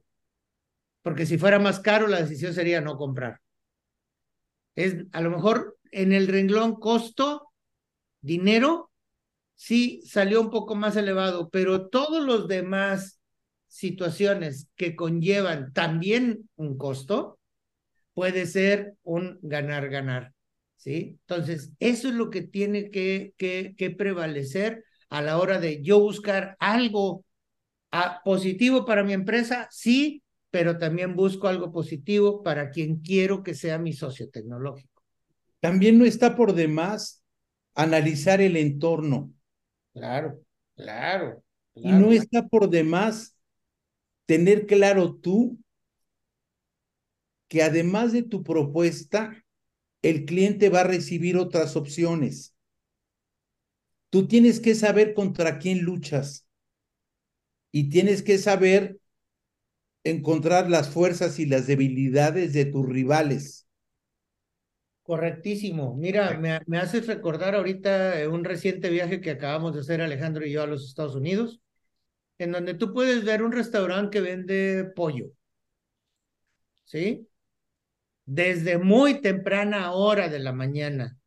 porque 1.03 1.25
si 1.25 1.39
fuera 1.39 1.59
más 1.59 1.81
caro 1.81 2.07
la 2.07 2.21
decisión 2.21 2.53
sería 2.53 2.81
no 2.83 2.97
comprar. 2.97 3.41
Es 4.75 4.97
a 5.13 5.21
lo 5.23 5.31
mejor 5.31 5.79
en 5.91 6.13
el 6.13 6.29
renglón 6.29 6.75
costo, 6.75 7.51
dinero, 8.21 8.91
sí 9.55 10.03
salió 10.07 10.41
un 10.43 10.51
poco 10.51 10.75
más 10.75 10.97
elevado, 10.97 11.49
pero 11.49 11.89
todos 11.89 12.23
los 12.25 12.49
demás 12.49 13.16
situaciones 13.77 14.69
que 14.75 14.97
conllevan 14.97 15.73
también 15.75 16.49
un 16.57 16.79
costo, 16.79 17.39
puede 18.15 18.47
ser 18.47 18.95
un 19.03 19.39
ganar-ganar. 19.43 20.33
¿Sí? 20.77 21.19
Entonces, 21.27 21.73
eso 21.81 22.09
es 22.09 22.15
lo 22.15 22.31
que 22.31 22.43
tiene 22.43 22.91
que, 22.91 23.35
que, 23.37 23.75
que 23.77 23.91
prevalecer 23.91 24.85
a 25.09 25.21
la 25.21 25.39
hora 25.39 25.59
de 25.59 25.83
yo 25.83 26.01
buscar 26.01 26.57
algo 26.61 27.25
positivo 28.25 28.85
para 28.85 29.05
mi 29.05 29.13
empresa, 29.13 29.69
sí, 29.71 30.23
pero 30.51 30.79
también 30.79 31.17
busco 31.17 31.49
algo 31.49 31.73
positivo 31.73 32.43
para 32.43 32.71
quien 32.71 33.01
quiero 33.01 33.43
que 33.43 33.55
sea 33.55 33.79
mi 33.79 33.93
socio 33.93 34.31
tecnológico. 34.31 35.03
También 35.61 35.99
no 35.99 36.05
está 36.05 36.37
por 36.37 36.55
demás 36.55 37.23
analizar 37.75 38.41
el 38.41 38.57
entorno. 38.57 39.33
Claro, 39.93 40.39
claro. 40.75 41.43
Y 41.75 41.93
no 41.93 42.13
está 42.13 42.47
por 42.47 42.71
demás 42.71 43.36
tener 44.27 44.67
claro 44.67 45.15
tú 45.17 45.59
que 47.49 47.63
además 47.63 48.13
de 48.13 48.23
tu 48.23 48.43
propuesta, 48.45 49.45
el 50.03 50.25
cliente 50.25 50.69
va 50.69 50.81
a 50.81 50.85
recibir 50.85 51.37
otras 51.37 51.77
opciones. 51.77 52.55
Tú 54.11 54.27
tienes 54.27 54.59
que 54.61 54.75
saber 54.75 55.15
contra 55.15 55.59
quién 55.61 55.83
luchas 55.83 56.47
y 57.73 57.91
tienes 57.91 58.23
que 58.23 58.39
saber 58.39 58.99
encontrar 60.05 60.71
las 60.71 60.89
fuerzas 60.89 61.39
y 61.39 61.45
las 61.45 61.67
debilidades 61.67 62.55
de 62.55 62.65
tus 62.65 62.87
rivales. 62.89 63.67
Correctísimo. 65.03 65.95
Mira, 65.97 66.37
me, 66.39 66.61
me 66.67 66.79
haces 66.79 67.07
recordar 67.07 67.55
ahorita 67.55 68.15
un 68.29 68.45
reciente 68.45 68.91
viaje 68.91 69.21
que 69.21 69.31
acabamos 69.31 69.73
de 69.75 69.81
hacer 69.81 70.01
Alejandro 70.01 70.45
y 70.45 70.53
yo 70.53 70.63
a 70.63 70.67
los 70.67 70.85
Estados 70.89 71.15
Unidos, 71.15 71.61
en 72.39 72.53
donde 72.53 72.75
tú 72.75 72.93
puedes 72.93 73.25
ver 73.25 73.43
un 73.43 73.53
restaurante 73.53 74.11
que 74.19 74.21
vende 74.21 74.93
pollo. 74.95 75.33
¿Sí? 76.85 77.29
Desde 78.25 78.79
muy 78.79 79.21
temprana 79.21 79.93
hora 79.93 80.29
de 80.29 80.39
la 80.41 80.53
mañana 80.53 81.19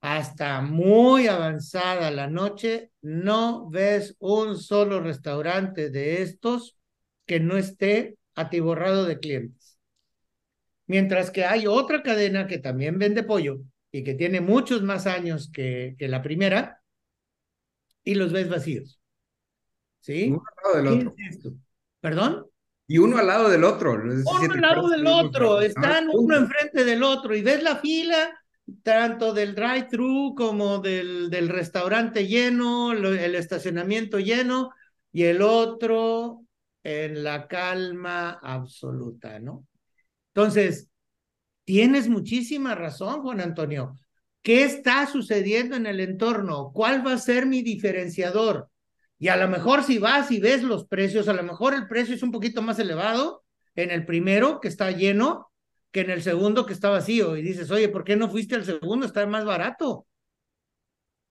hasta 0.00 0.62
muy 0.62 1.26
avanzada 1.26 2.10
la 2.10 2.26
noche, 2.26 2.90
no 3.02 3.68
ves 3.70 4.16
un 4.18 4.58
solo 4.58 5.00
restaurante 5.00 5.90
de 5.90 6.22
estos 6.22 6.78
que 7.26 7.38
no 7.40 7.56
esté 7.56 8.16
atiborrado 8.34 9.04
de 9.04 9.18
clientes. 9.20 9.78
Mientras 10.86 11.30
que 11.30 11.44
hay 11.44 11.66
otra 11.66 12.02
cadena 12.02 12.46
que 12.46 12.58
también 12.58 12.98
vende 12.98 13.22
pollo 13.22 13.60
y 13.92 14.02
que 14.02 14.14
tiene 14.14 14.40
muchos 14.40 14.82
más 14.82 15.06
años 15.06 15.50
que, 15.52 15.94
que 15.98 16.08
la 16.08 16.22
primera 16.22 16.82
y 18.02 18.14
los 18.14 18.32
ves 18.32 18.48
vacíos. 18.48 18.99
¿Sí? 20.00 20.30
Uno 20.30 20.42
al 20.46 20.64
lado 20.64 20.76
del 20.76 20.98
otro. 20.98 21.14
¿Qué 21.16 21.26
es 21.26 21.36
esto? 21.36 21.52
¿Perdón? 22.00 22.46
Y 22.86 22.98
uno 22.98 23.18
al 23.18 23.26
lado 23.26 23.48
del 23.48 23.64
otro. 23.64 23.94
Uno 23.94 24.52
al 24.52 24.60
lado 24.60 24.88
del 24.88 25.06
otro, 25.06 25.60
están 25.60 26.08
uno 26.12 26.36
enfrente 26.36 26.84
del 26.84 27.02
otro 27.02 27.36
y 27.36 27.42
ves 27.42 27.62
la 27.62 27.76
fila 27.76 28.36
tanto 28.82 29.32
del 29.32 29.54
drive-thru 29.54 30.34
como 30.36 30.78
del, 30.78 31.28
del 31.30 31.48
restaurante 31.48 32.26
lleno, 32.26 32.92
el 32.92 33.34
estacionamiento 33.34 34.18
lleno 34.18 34.70
y 35.12 35.24
el 35.24 35.42
otro 35.42 36.44
en 36.82 37.22
la 37.22 37.46
calma 37.46 38.38
absoluta, 38.42 39.38
¿no? 39.38 39.66
Entonces, 40.34 40.88
tienes 41.64 42.08
muchísima 42.08 42.74
razón, 42.74 43.22
Juan 43.22 43.40
Antonio. 43.40 43.98
¿Qué 44.42 44.64
está 44.64 45.06
sucediendo 45.06 45.76
en 45.76 45.86
el 45.86 46.00
entorno? 46.00 46.70
¿Cuál 46.72 47.06
va 47.06 47.14
a 47.14 47.18
ser 47.18 47.46
mi 47.46 47.62
diferenciador? 47.62 48.69
Y 49.20 49.28
a 49.28 49.36
lo 49.36 49.48
mejor 49.48 49.84
si 49.84 49.98
vas 49.98 50.30
y 50.30 50.40
ves 50.40 50.62
los 50.62 50.86
precios, 50.86 51.28
a 51.28 51.34
lo 51.34 51.42
mejor 51.42 51.74
el 51.74 51.86
precio 51.86 52.14
es 52.14 52.22
un 52.22 52.32
poquito 52.32 52.62
más 52.62 52.78
elevado 52.78 53.44
en 53.74 53.90
el 53.90 54.06
primero 54.06 54.60
que 54.60 54.68
está 54.68 54.90
lleno 54.90 55.52
que 55.92 56.00
en 56.00 56.10
el 56.10 56.22
segundo 56.22 56.64
que 56.64 56.72
está 56.72 56.88
vacío. 56.88 57.36
Y 57.36 57.42
dices, 57.42 57.70
oye, 57.70 57.90
¿por 57.90 58.02
qué 58.02 58.16
no 58.16 58.30
fuiste 58.30 58.54
al 58.54 58.64
segundo? 58.64 59.04
Está 59.04 59.26
más 59.26 59.44
barato. 59.44 60.06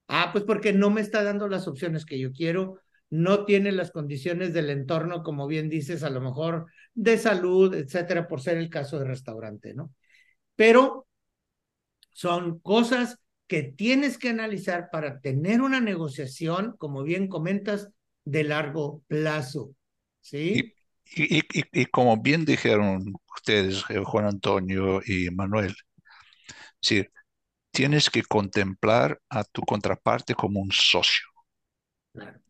Ah, 0.06 0.30
pues 0.32 0.44
porque 0.44 0.72
no 0.72 0.90
me 0.90 1.00
está 1.00 1.24
dando 1.24 1.48
las 1.48 1.66
opciones 1.66 2.04
que 2.04 2.18
yo 2.20 2.30
quiero, 2.30 2.78
no 3.10 3.44
tiene 3.44 3.72
las 3.72 3.90
condiciones 3.90 4.52
del 4.52 4.70
entorno, 4.70 5.24
como 5.24 5.48
bien 5.48 5.68
dices, 5.68 6.04
a 6.04 6.10
lo 6.10 6.20
mejor 6.20 6.66
de 6.94 7.18
salud, 7.18 7.74
etcétera, 7.74 8.28
por 8.28 8.40
ser 8.40 8.56
el 8.58 8.70
caso 8.70 9.00
de 9.00 9.04
restaurante, 9.06 9.74
¿no? 9.74 9.92
Pero 10.54 11.08
son 12.12 12.60
cosas 12.60 13.18
que 13.50 13.64
tienes 13.64 14.16
que 14.16 14.28
analizar 14.28 14.90
para 14.92 15.20
tener 15.20 15.60
una 15.60 15.80
negociación, 15.80 16.76
como 16.78 17.02
bien 17.02 17.26
comentas, 17.26 17.90
de 18.24 18.44
largo 18.44 19.02
plazo. 19.08 19.74
¿Sí? 20.20 20.72
Y, 21.16 21.38
y, 21.38 21.38
y, 21.52 21.80
y 21.82 21.86
como 21.86 22.16
bien 22.16 22.44
dijeron 22.44 23.12
ustedes, 23.34 23.82
eh, 23.88 24.02
Juan 24.04 24.26
Antonio 24.26 25.00
y 25.04 25.30
Manuel, 25.32 25.74
sí, 26.80 27.04
tienes 27.72 28.08
que 28.08 28.22
contemplar 28.22 29.20
a 29.28 29.42
tu 29.42 29.62
contraparte 29.62 30.36
como 30.36 30.60
un 30.60 30.70
socio. 30.70 31.26
Claro. 32.12 32.40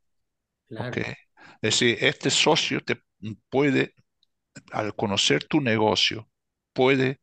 claro. 0.69 0.89
Okay. 0.91 1.15
Es 1.63 1.81
decir, 1.81 1.97
este 2.03 2.29
socio 2.29 2.83
te 2.83 3.01
puede, 3.49 3.95
al 4.71 4.95
conocer 4.95 5.45
tu 5.45 5.63
negocio, 5.63 6.29
puede 6.75 7.23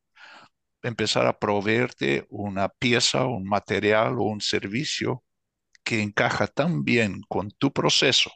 empezar 0.84 1.28
a 1.28 1.38
proveerte 1.40 2.26
una 2.30 2.70
pieza, 2.70 3.26
un 3.26 3.46
material 3.46 4.20
o 4.20 4.24
un 4.24 4.42
servicio 4.42 5.24
que 5.84 6.02
encaja 6.02 6.48
tan 6.48 6.84
bien 6.84 7.22
con 7.30 7.52
tu 7.52 7.74
proceso 7.74 8.32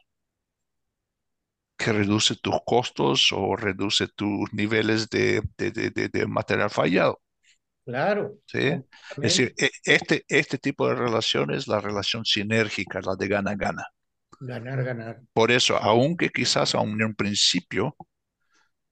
que 1.76 1.92
reduce 1.92 2.36
tus 2.36 2.56
costos 2.64 3.32
o 3.32 3.56
reduce 3.56 4.06
tus 4.08 4.52
niveles 4.52 5.08
de, 5.10 5.42
de, 5.58 5.70
de, 5.70 6.08
de 6.08 6.26
material 6.26 6.70
fallado. 6.70 7.20
Claro. 7.84 8.38
¿Sí? 8.46 8.58
Es 8.58 8.84
decir, 9.16 9.54
este, 9.84 10.24
este 10.28 10.58
tipo 10.58 10.88
de 10.88 10.94
relación 10.94 11.52
es 11.52 11.66
la 11.66 11.80
relación 11.80 12.24
sinérgica, 12.24 13.00
la 13.00 13.16
de 13.16 13.26
gana-gana. 13.26 13.84
Ganar, 14.40 14.84
ganar. 14.84 15.20
Por 15.32 15.50
eso, 15.50 15.76
aunque 15.76 16.30
quizás 16.30 16.74
aún 16.74 17.00
en 17.00 17.08
un 17.08 17.14
principio 17.14 17.96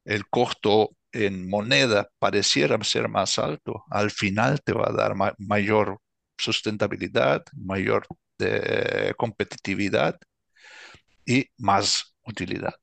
el 0.05 0.27
costo 0.29 0.91
en 1.13 1.49
moneda 1.49 2.09
pareciera 2.19 2.83
ser 2.85 3.09
más 3.09 3.39
alto, 3.39 3.85
al 3.91 4.11
final 4.11 4.61
te 4.63 4.73
va 4.73 4.89
a 4.89 4.93
dar 4.93 5.15
ma 5.15 5.35
mayor 5.39 5.99
sustentabilidad, 6.39 7.45
mayor 7.55 8.07
de 8.39 9.15
competitividad 9.17 10.19
y 11.27 11.47
más 11.59 12.17
utilidad. 12.25 12.75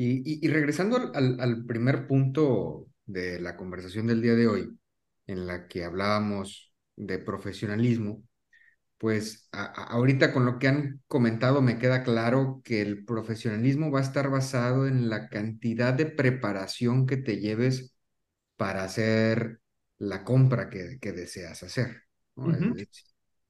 Y 0.00 0.46
regresando 0.46 1.10
al, 1.12 1.40
al, 1.40 1.64
primer 1.66 2.06
punto 2.06 2.86
de 3.04 3.40
la 3.40 3.56
conversación 3.56 4.06
del 4.06 4.22
día 4.22 4.34
de 4.34 4.46
hoy, 4.46 4.78
en 5.26 5.46
la 5.46 5.66
que 5.66 5.82
hablábamos 5.82 6.72
de 6.94 7.18
profesionalismo, 7.18 8.22
pues 8.98 9.48
a, 9.52 9.62
a, 9.64 9.84
ahorita 9.94 10.32
con 10.32 10.44
lo 10.44 10.58
que 10.58 10.68
han 10.68 11.02
comentado 11.06 11.62
me 11.62 11.78
queda 11.78 12.02
claro 12.02 12.60
que 12.64 12.82
el 12.82 13.04
profesionalismo 13.04 13.90
va 13.90 14.00
a 14.00 14.02
estar 14.02 14.28
basado 14.28 14.86
en 14.86 15.08
la 15.08 15.28
cantidad 15.28 15.94
de 15.94 16.06
preparación 16.06 17.06
que 17.06 17.16
te 17.16 17.38
lleves 17.38 17.94
para 18.56 18.84
hacer 18.84 19.60
la 19.98 20.24
compra 20.24 20.68
que, 20.68 20.98
que 21.00 21.12
deseas 21.12 21.62
hacer. 21.62 22.02
¿no? 22.36 22.46
Uh 22.46 22.50
-huh. 22.50 22.88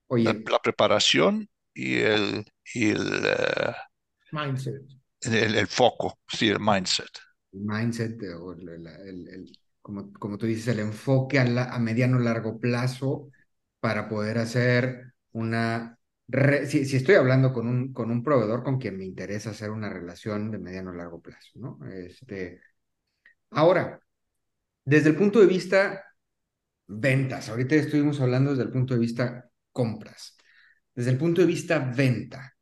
Oye, 0.09 0.25
la, 0.25 0.33
la, 0.33 0.59
preparación 0.61 1.49
y 1.75 1.97
el, 1.97 2.45
y 2.75 2.91
el 2.91 3.01
uh, 3.01 4.37
mindset. 4.37 4.83
El, 5.21 5.55
el, 5.55 5.67
foco, 5.67 6.19
sí, 6.29 6.49
el 6.49 6.61
mindset. 6.61 7.11
El 7.53 7.61
mindset, 7.61 8.23
o 8.39 8.53
el, 8.53 8.69
el, 8.69 9.59
como, 9.81 10.13
como 10.13 10.39
tú 10.39 10.47
dices, 10.47 10.69
el 10.69 10.81
enfoque 10.81 11.39
a, 11.39 11.45
la, 11.45 11.65
a 11.65 11.79
mediano 11.79 12.19
largo 12.19 12.59
plazo 12.59 13.31
para 13.81 14.09
poder 14.09 14.39
hacer 14.39 15.08
una... 15.39 15.99
Si, 16.67 16.97
estoy 16.97 17.15
hablando 17.15 17.53
con 17.53 17.67
un, 17.67 17.93
con 17.93 18.11
un 18.11 18.23
proveedor 18.23 18.63
con 18.63 18.79
quien 18.79 18.99
me 18.99 19.05
interesa 19.05 19.51
hacer 19.51 19.71
una 19.71 19.89
relación 19.89 20.51
de 20.51 20.59
mediano 20.59 20.93
largo 20.93 21.23
plazo, 21.23 21.51
¿no? 21.55 21.79
Este, 21.91 22.61
ahora, 23.51 24.01
desde 24.85 25.11
el 25.11 25.17
punto 25.17 25.41
de 25.41 25.47
vista 25.47 26.05
ventas, 26.87 27.49
ahorita 27.49 27.77
estuvimos 27.77 28.21
hablando 28.21 28.51
desde 28.51 28.65
el 28.65 28.71
punto 28.71 28.95
de 28.95 29.01
vista 29.01 29.51
compras, 29.73 30.37
desde 30.95 31.11
el 31.13 31.19
punto 31.19 31.41
de 31.41 31.47
vista 31.47 31.79
venta, 31.79 32.55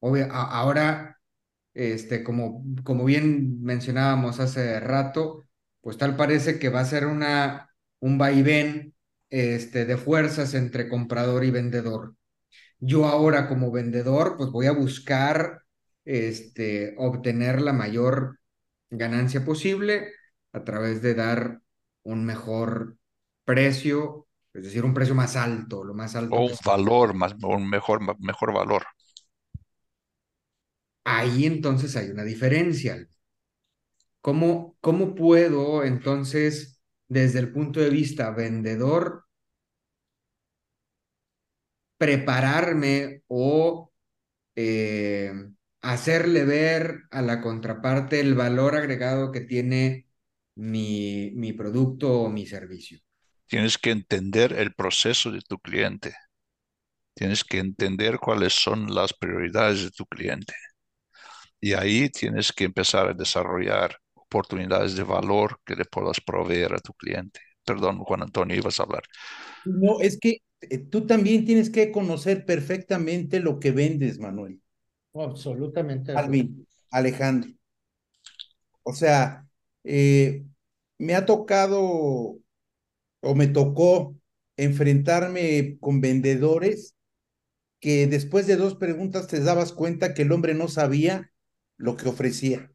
obvio, 0.00 0.26
a, 0.30 0.58
ahora, 0.58 1.18
este, 1.74 2.22
como, 2.22 2.64
como 2.84 3.04
bien 3.04 3.62
mencionábamos 3.62 4.40
hace 4.40 4.80
rato, 4.80 5.44
pues 5.80 5.96
tal 5.96 6.16
parece 6.16 6.58
que 6.58 6.68
va 6.68 6.80
a 6.80 6.84
ser 6.84 7.06
una, 7.06 7.70
un 8.00 8.18
vaivén 8.18 8.94
este, 9.30 9.84
de 9.84 9.96
fuerzas 9.96 10.54
entre 10.54 10.88
comprador 10.88 11.44
y 11.44 11.50
vendedor. 11.50 12.14
Yo 12.78 13.06
ahora 13.06 13.48
como 13.48 13.70
vendedor, 13.70 14.36
pues 14.36 14.50
voy 14.50 14.66
a 14.66 14.72
buscar 14.72 15.62
este, 16.04 16.94
obtener 16.98 17.60
la 17.60 17.72
mayor 17.72 18.38
ganancia 18.90 19.44
posible 19.44 20.12
a 20.52 20.64
través 20.64 21.02
de 21.02 21.14
dar 21.14 21.60
un 22.02 22.24
mejor 22.24 22.96
precio, 23.44 24.26
es 24.52 24.64
decir, 24.64 24.84
un 24.84 24.94
precio 24.94 25.14
más 25.14 25.36
alto, 25.36 25.84
lo 25.84 25.94
más 25.94 26.16
alto. 26.16 26.36
O 26.36 26.46
un 26.46 26.56
valor, 26.64 27.14
más, 27.14 27.34
un 27.42 27.68
mejor, 27.68 28.00
mejor 28.20 28.52
valor. 28.52 28.86
Ahí 31.04 31.46
entonces 31.46 31.96
hay 31.96 32.10
una 32.10 32.24
diferencia. 32.24 33.06
¿Cómo, 34.20 34.76
cómo 34.80 35.14
puedo 35.14 35.84
entonces 35.84 36.79
desde 37.10 37.40
el 37.40 37.52
punto 37.52 37.80
de 37.80 37.90
vista 37.90 38.30
vendedor, 38.30 39.24
prepararme 41.98 43.24
o 43.26 43.92
eh, 44.54 45.32
hacerle 45.82 46.44
ver 46.44 47.00
a 47.10 47.20
la 47.20 47.40
contraparte 47.40 48.20
el 48.20 48.34
valor 48.34 48.76
agregado 48.76 49.32
que 49.32 49.40
tiene 49.40 50.06
mi, 50.54 51.32
mi 51.34 51.52
producto 51.52 52.22
o 52.22 52.30
mi 52.30 52.46
servicio. 52.46 53.00
Tienes 53.48 53.76
que 53.76 53.90
entender 53.90 54.52
el 54.52 54.72
proceso 54.72 55.32
de 55.32 55.40
tu 55.40 55.58
cliente. 55.58 56.14
Tienes 57.14 57.42
que 57.42 57.58
entender 57.58 58.18
cuáles 58.18 58.52
son 58.52 58.94
las 58.94 59.12
prioridades 59.12 59.82
de 59.82 59.90
tu 59.90 60.06
cliente. 60.06 60.54
Y 61.60 61.72
ahí 61.72 62.08
tienes 62.08 62.52
que 62.52 62.64
empezar 62.64 63.08
a 63.08 63.14
desarrollar 63.14 63.98
oportunidades 64.30 64.94
de 64.94 65.02
valor 65.02 65.58
que 65.64 65.74
le 65.74 65.84
puedas 65.84 66.20
proveer 66.20 66.74
a 66.74 66.78
tu 66.78 66.92
cliente. 66.92 67.40
Perdón, 67.64 67.98
Juan 67.98 68.22
Antonio, 68.22 68.56
ibas 68.56 68.78
a 68.78 68.84
hablar. 68.84 69.02
No, 69.64 70.00
es 70.00 70.18
que 70.18 70.38
eh, 70.60 70.78
tú 70.78 71.06
también 71.06 71.44
tienes 71.44 71.68
que 71.68 71.90
conocer 71.90 72.46
perfectamente 72.46 73.40
lo 73.40 73.58
que 73.58 73.72
vendes, 73.72 74.18
Manuel. 74.18 74.60
Absolutamente. 75.14 76.12
Alvin, 76.12 76.66
Alejandro. 76.90 77.50
O 78.84 78.92
sea, 78.92 79.46
eh, 79.84 80.44
me 80.98 81.14
ha 81.14 81.26
tocado 81.26 82.38
o 83.22 83.34
me 83.34 83.48
tocó 83.48 84.16
enfrentarme 84.56 85.76
con 85.80 86.00
vendedores 86.00 86.94
que 87.80 88.06
después 88.06 88.46
de 88.46 88.56
dos 88.56 88.76
preguntas 88.76 89.26
te 89.26 89.40
dabas 89.40 89.72
cuenta 89.72 90.14
que 90.14 90.22
el 90.22 90.32
hombre 90.32 90.54
no 90.54 90.68
sabía 90.68 91.30
lo 91.76 91.96
que 91.96 92.08
ofrecía. 92.08 92.69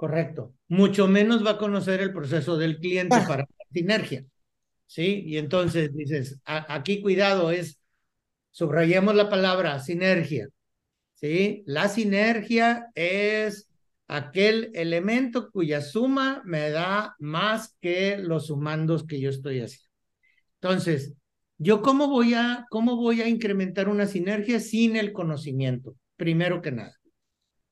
Correcto. 0.00 0.54
Mucho 0.68 1.08
menos 1.08 1.44
va 1.44 1.50
a 1.50 1.58
conocer 1.58 2.00
el 2.00 2.14
proceso 2.14 2.56
del 2.56 2.78
cliente 2.78 3.16
ah. 3.16 3.26
para 3.28 3.42
la 3.42 3.66
sinergia. 3.70 4.24
¿sí? 4.86 5.24
Y 5.26 5.36
entonces 5.36 5.94
dices, 5.94 6.40
aquí 6.46 7.02
cuidado 7.02 7.50
es, 7.50 7.78
subrayemos 8.50 9.14
la 9.14 9.28
palabra 9.28 9.78
sinergia, 9.78 10.48
¿sí? 11.12 11.62
La 11.66 11.90
sinergia 11.90 12.86
es 12.94 13.68
aquel 14.08 14.70
elemento 14.72 15.50
cuya 15.50 15.82
suma 15.82 16.40
me 16.46 16.70
da 16.70 17.14
más 17.18 17.76
que 17.82 18.16
los 18.16 18.46
sumandos 18.46 19.04
que 19.06 19.20
yo 19.20 19.28
estoy 19.28 19.60
haciendo. 19.60 19.90
Entonces, 20.62 21.12
¿yo 21.58 21.82
cómo 21.82 22.08
voy 22.08 22.32
a, 22.32 22.64
cómo 22.70 22.96
voy 22.96 23.20
a 23.20 23.28
incrementar 23.28 23.90
una 23.90 24.06
sinergia 24.06 24.60
sin 24.60 24.96
el 24.96 25.12
conocimiento? 25.12 25.94
Primero 26.16 26.62
que 26.62 26.72
nada, 26.72 26.96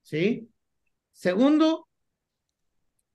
¿sí? 0.02 0.50
Segundo, 1.12 1.87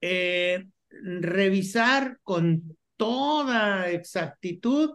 eh, 0.06 0.66
revisar 0.89 2.20
con 2.24 2.78
toda 2.97 3.89
exactitud 3.89 4.91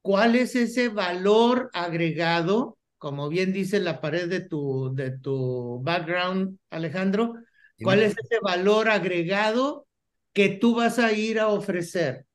cuál 0.00 0.34
es 0.34 0.56
ese 0.56 0.88
valor 0.88 1.70
agregado, 1.74 2.78
como 2.96 3.28
bien 3.28 3.52
dice 3.52 3.80
la 3.80 4.00
pared 4.00 4.28
de 4.28 4.40
tu, 4.40 4.94
de 4.94 5.18
tu 5.18 5.80
background, 5.82 6.58
Alejandro, 6.70 7.34
¿Cuál 7.82 8.02
es 8.02 8.12
ese 8.12 8.38
valor 8.42 8.88
agregado 8.88 9.86
que 10.32 10.50
tú 10.50 10.74
vas 10.74 10.98
a 10.98 11.12
ir 11.12 11.40
a 11.40 11.48
ofrecer? 11.48 12.26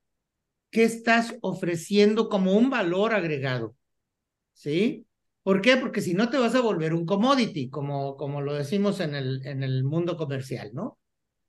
¿Qué 0.71 0.83
estás 0.83 1.35
ofreciendo 1.41 2.29
como 2.29 2.53
un 2.53 2.69
valor 2.69 3.13
agregado? 3.13 3.75
¿Sí? 4.53 5.05
¿Por 5.43 5.61
qué? 5.61 5.77
Porque 5.77 6.01
si 6.01 6.13
no 6.15 6.29
te 6.29 6.37
vas 6.37 6.55
a 6.55 6.61
volver 6.61 6.93
un 6.93 7.05
commodity, 7.05 7.69
como, 7.69 8.17
como 8.17 8.41
lo 8.41 8.55
decimos 8.55 8.99
en 8.99 9.13
el, 9.13 9.45
en 9.45 9.61
el 9.61 9.83
mundo 9.83 10.17
comercial, 10.17 10.71
¿no? 10.73 10.97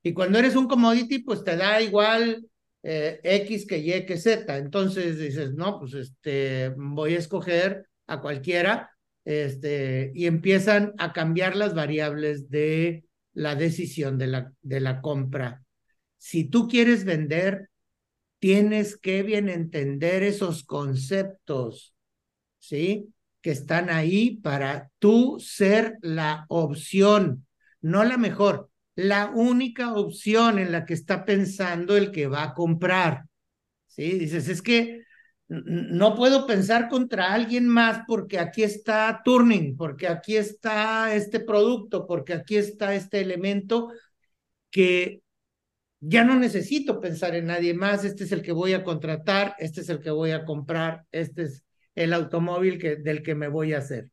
Y 0.07 0.13
cuando 0.13 0.39
eres 0.39 0.55
un 0.55 0.69
commodity, 0.69 1.19
pues 1.19 1.43
te 1.43 1.57
da 1.57 1.83
igual 1.83 2.47
eh, 2.85 3.19
X 3.25 3.67
que 3.67 3.79
Y 3.79 4.07
que 4.07 4.19
Z. 4.19 4.57
Entonces 4.57 5.19
dices, 5.19 5.55
no, 5.55 5.81
pues 5.81 5.95
este, 5.95 6.73
voy 6.77 7.17
a 7.17 7.19
escoger 7.19 7.89
a 8.07 8.21
cualquiera 8.21 8.93
este, 9.25 10.13
y 10.15 10.27
empiezan 10.27 10.95
a 10.99 11.13
cambiar 11.13 11.57
las 11.57 11.75
variables 11.75 12.49
de 12.51 13.05
la 13.33 13.57
decisión 13.57 14.17
de 14.17 14.29
la, 14.29 14.53
de 14.63 14.79
la 14.79 15.01
compra. 15.01 15.65
Si 16.19 16.45
tú 16.45 16.69
quieres 16.69 17.05
vender, 17.05 17.69
tienes 18.39 18.97
que 18.97 19.25
bien 19.25 19.49
entender 19.49 20.23
esos 20.23 20.63
conceptos, 20.63 21.97
¿sí? 22.61 23.13
Que 23.41 23.51
están 23.51 23.91
ahí 23.91 24.37
para 24.37 24.89
tú 25.01 25.41
ser 25.41 25.97
la 26.01 26.47
opción, 26.49 27.45
no 27.81 28.05
la 28.05 28.19
mejor, 28.19 28.71
la 28.97 29.31
única 29.31 29.95
opción 29.95 30.59
en 30.59 30.73
la 30.73 30.85
que 30.85 30.95
está 30.95 31.25
pensando 31.25 31.97
el 31.97 32.11
que 32.11 32.27
va 32.27 32.43
a 32.43 32.55
comprar. 32.55 33.27
¿Sí? 33.87 34.19
Dices, 34.19 34.49
es 34.49 34.63
que 34.63 35.03
no 35.49 36.17
puedo 36.17 36.47
pensar 36.47 36.89
contra 36.89 37.33
alguien 37.33 37.69
más 37.69 38.03
porque 38.09 38.39
aquí 38.39 38.65
está 38.65 39.23
Turning, 39.25 39.77
porque 39.77 40.09
aquí 40.09 40.37
está 40.37 41.15
este 41.15 41.41
producto, 41.41 42.07
porque 42.07 42.33
aquí 42.33 42.57
está 42.57 42.95
este 42.95 43.21
elemento 43.21 43.93
que 44.71 45.23
ya 46.01 46.25
no 46.25 46.39
necesito 46.39 47.01
pensar 47.01 47.35
en 47.37 47.47
nadie 47.47 47.75
más, 47.75 48.05
este 48.05 48.25
es 48.25 48.33
el 48.33 48.43
que 48.43 48.53
voy 48.53 48.73
a 48.73 48.83
contratar, 48.83 49.55
este 49.59 49.83
es 49.83 49.89
el 49.89 50.01
que 50.01 50.11
voy 50.11 50.33
a 50.33 50.45
comprar, 50.45 51.05
este 51.13 51.45
es 51.45 51.65
el 51.95 52.13
automóvil 52.13 52.79
del 52.79 53.23
que 53.23 53.35
me 53.35 53.49
voy 53.49 53.73
a 53.73 53.79
hacer. 53.79 54.11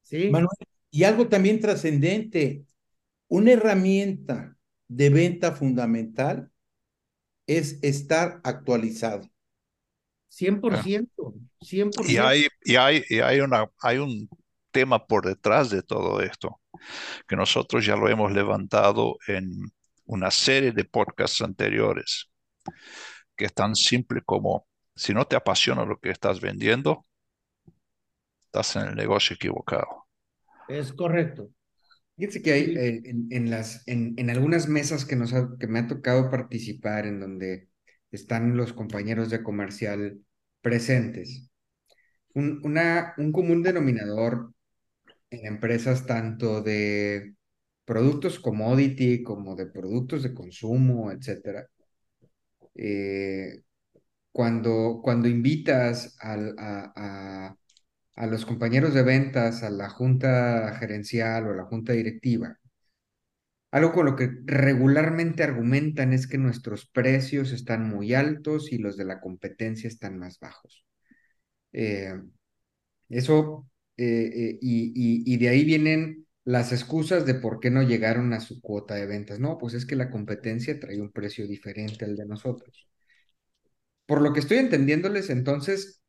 ¿Sí? 0.00 0.30
Manuel, 0.30 0.48
y 0.90 1.04
algo 1.04 1.28
también 1.28 1.60
trascendente, 1.60 2.64
una 3.32 3.52
herramienta 3.52 4.58
de 4.88 5.08
venta 5.08 5.52
fundamental 5.52 6.52
es 7.46 7.82
estar 7.82 8.42
actualizado. 8.44 9.26
100%, 10.30 11.08
100%. 11.62 12.10
Y 12.10 12.18
hay, 12.18 12.46
y 12.62 12.76
hay, 12.76 13.02
y 13.08 13.20
hay, 13.20 13.40
una, 13.40 13.70
hay 13.80 13.96
un 13.96 14.28
tema 14.70 15.06
por 15.06 15.24
detrás 15.24 15.70
de 15.70 15.82
todo 15.82 16.20
esto, 16.20 16.60
que 17.26 17.34
nosotros 17.34 17.86
ya 17.86 17.96
lo 17.96 18.06
hemos 18.06 18.32
levantado 18.32 19.16
en 19.26 19.50
una 20.04 20.30
serie 20.30 20.72
de 20.72 20.84
podcasts 20.84 21.40
anteriores, 21.40 22.30
que 23.34 23.46
es 23.46 23.54
tan 23.54 23.74
simple 23.74 24.20
como, 24.26 24.66
si 24.94 25.14
no 25.14 25.26
te 25.26 25.36
apasiona 25.36 25.86
lo 25.86 25.98
que 25.98 26.10
estás 26.10 26.38
vendiendo, 26.38 27.06
estás 28.44 28.76
en 28.76 28.88
el 28.88 28.94
negocio 28.94 29.36
equivocado. 29.36 30.06
Es 30.68 30.92
correcto. 30.92 31.48
Fíjense 32.22 32.40
que 32.40 32.52
hay 32.52 32.76
eh, 32.76 33.02
en, 33.04 33.26
en, 33.30 33.50
las, 33.50 33.82
en, 33.88 34.14
en 34.16 34.30
algunas 34.30 34.68
mesas 34.68 35.04
que, 35.04 35.16
nos 35.16 35.34
que 35.58 35.66
me 35.66 35.80
ha 35.80 35.88
tocado 35.88 36.30
participar, 36.30 37.04
en 37.04 37.18
donde 37.18 37.68
están 38.12 38.56
los 38.56 38.72
compañeros 38.72 39.28
de 39.28 39.42
comercial 39.42 40.20
presentes. 40.60 41.50
Un, 42.32 42.60
una, 42.62 43.14
un 43.18 43.32
común 43.32 43.64
denominador 43.64 44.54
en 45.30 45.46
empresas 45.46 46.06
tanto 46.06 46.62
de 46.62 47.34
productos 47.84 48.38
commodity 48.38 49.24
como 49.24 49.56
de 49.56 49.66
productos 49.66 50.22
de 50.22 50.32
consumo, 50.32 51.10
etcétera. 51.10 51.66
Eh, 52.76 53.62
cuando, 54.30 55.00
cuando 55.02 55.28
invitas 55.28 56.16
al, 56.20 56.54
a, 56.56 56.92
a, 56.94 57.56
a, 58.14 58.26
los 58.26 58.46
compañeros 58.46 58.94
de 58.94 59.02
ventas 59.02 59.62
a 59.62 59.70
la 59.70 59.88
junta 59.88 60.76
gerencial 60.78 61.46
o 61.46 61.52
a 61.52 61.56
la 61.56 61.64
junta 61.64 61.92
directiva, 61.92 62.58
algo 63.70 63.92
con 63.92 64.06
lo 64.06 64.16
que 64.16 64.30
regularmente 64.44 65.42
argumentan 65.42 66.12
es 66.12 66.26
que 66.26 66.38
nuestros 66.38 66.86
precios 66.86 67.52
están 67.52 67.88
muy 67.88 68.14
altos 68.14 68.70
y 68.72 68.78
los 68.78 68.96
de 68.96 69.06
la 69.06 69.20
competencia 69.20 69.88
están 69.88 70.18
más 70.18 70.38
bajos. 70.38 70.84
Eh, 71.72 72.12
eso, 73.08 73.68
eh, 73.96 74.30
eh, 74.34 74.58
y, 74.60 75.32
y, 75.34 75.36
de 75.38 75.48
ahí 75.48 75.64
vienen 75.64 76.26
las 76.44 76.72
excusas 76.72 77.26
de 77.26 77.34
por 77.34 77.60
qué 77.60 77.70
no 77.70 77.82
llegaron 77.82 78.32
a 78.32 78.40
su 78.40 78.60
cuota 78.60 78.94
de 78.94 79.06
ventas. 79.06 79.38
No, 79.40 79.58
pues 79.58 79.74
es 79.74 79.86
que 79.86 79.96
la 79.96 80.10
competencia 80.10 80.78
trae 80.80 81.00
un 81.00 81.12
precio 81.12 81.46
diferente 81.46 82.04
al 82.04 82.16
de 82.16 82.26
nosotros. 82.26 82.88
Por 84.06 84.20
lo 84.20 84.32
que 84.32 84.40
estoy 84.40 84.58
entendiéndoles, 84.58 85.30
entonces, 85.30 86.01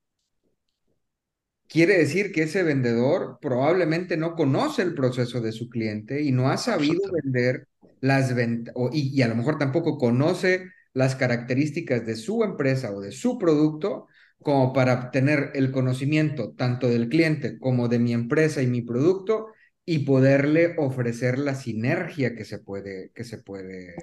quiere 1.74 1.98
decir 1.98 2.32
que 2.32 2.44
ese 2.44 2.62
vendedor 2.62 3.40
probablemente 3.42 4.16
no 4.16 4.36
conoce 4.36 4.84
el 4.84 4.94
proceso 4.94 5.42
de 5.42 5.52
su 5.52 5.70
cliente 5.70 6.22
y 6.22 6.32
no 6.32 6.52
ha 6.52 6.58
sabido 6.58 7.02
vender 7.12 7.68
las 8.00 8.36
ventas, 8.36 8.76
y, 8.92 9.10
y 9.18 9.24
a 9.24 9.28
lo 9.28 9.36
mejor 9.36 9.58
tampoco 9.58 9.98
conoce 9.98 10.70
las 10.94 11.16
características 11.16 12.06
de 12.06 12.16
su 12.16 12.44
empresa 12.44 12.92
o 12.92 13.02
de 13.02 13.12
su 13.12 13.40
producto 13.40 14.06
como 14.38 14.72
para 14.72 15.10
tener 15.10 15.50
el 15.56 15.72
conocimiento 15.72 16.54
tanto 16.54 16.88
del 16.90 17.10
cliente 17.10 17.58
como 17.58 17.88
de 17.88 17.98
mi 17.98 18.14
empresa 18.14 18.62
y 18.62 18.68
mi 18.68 18.84
producto 18.84 19.48
y 19.84 20.00
poderle 20.00 20.76
ofrecer 20.78 21.40
la 21.40 21.56
sinergia 21.56 22.36
que 22.36 22.46
se 22.46 22.60
puede 22.60 23.12
que 23.16 23.24
se 23.24 23.40
puede 23.40 23.96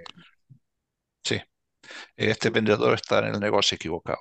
sí. 1.23 1.41
Este 2.17 2.51
vendedor 2.51 2.95
está 2.95 3.21
en 3.21 3.35
el 3.35 3.41
negocio 3.41 3.77
equivocado. 3.77 4.19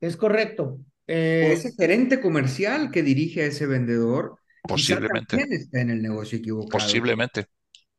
Es 0.00 0.16
correcto 0.16 0.78
eh, 1.06 1.52
ese 1.52 1.72
gerente 1.72 2.20
comercial 2.20 2.90
que 2.90 3.02
dirige 3.02 3.42
a 3.42 3.46
ese 3.46 3.66
vendedor 3.66 4.36
posiblemente 4.62 5.42
está 5.50 5.80
en 5.80 5.90
el 5.90 6.02
negocio 6.02 6.38
equivocado. 6.38 6.84
Posiblemente. 6.84 7.46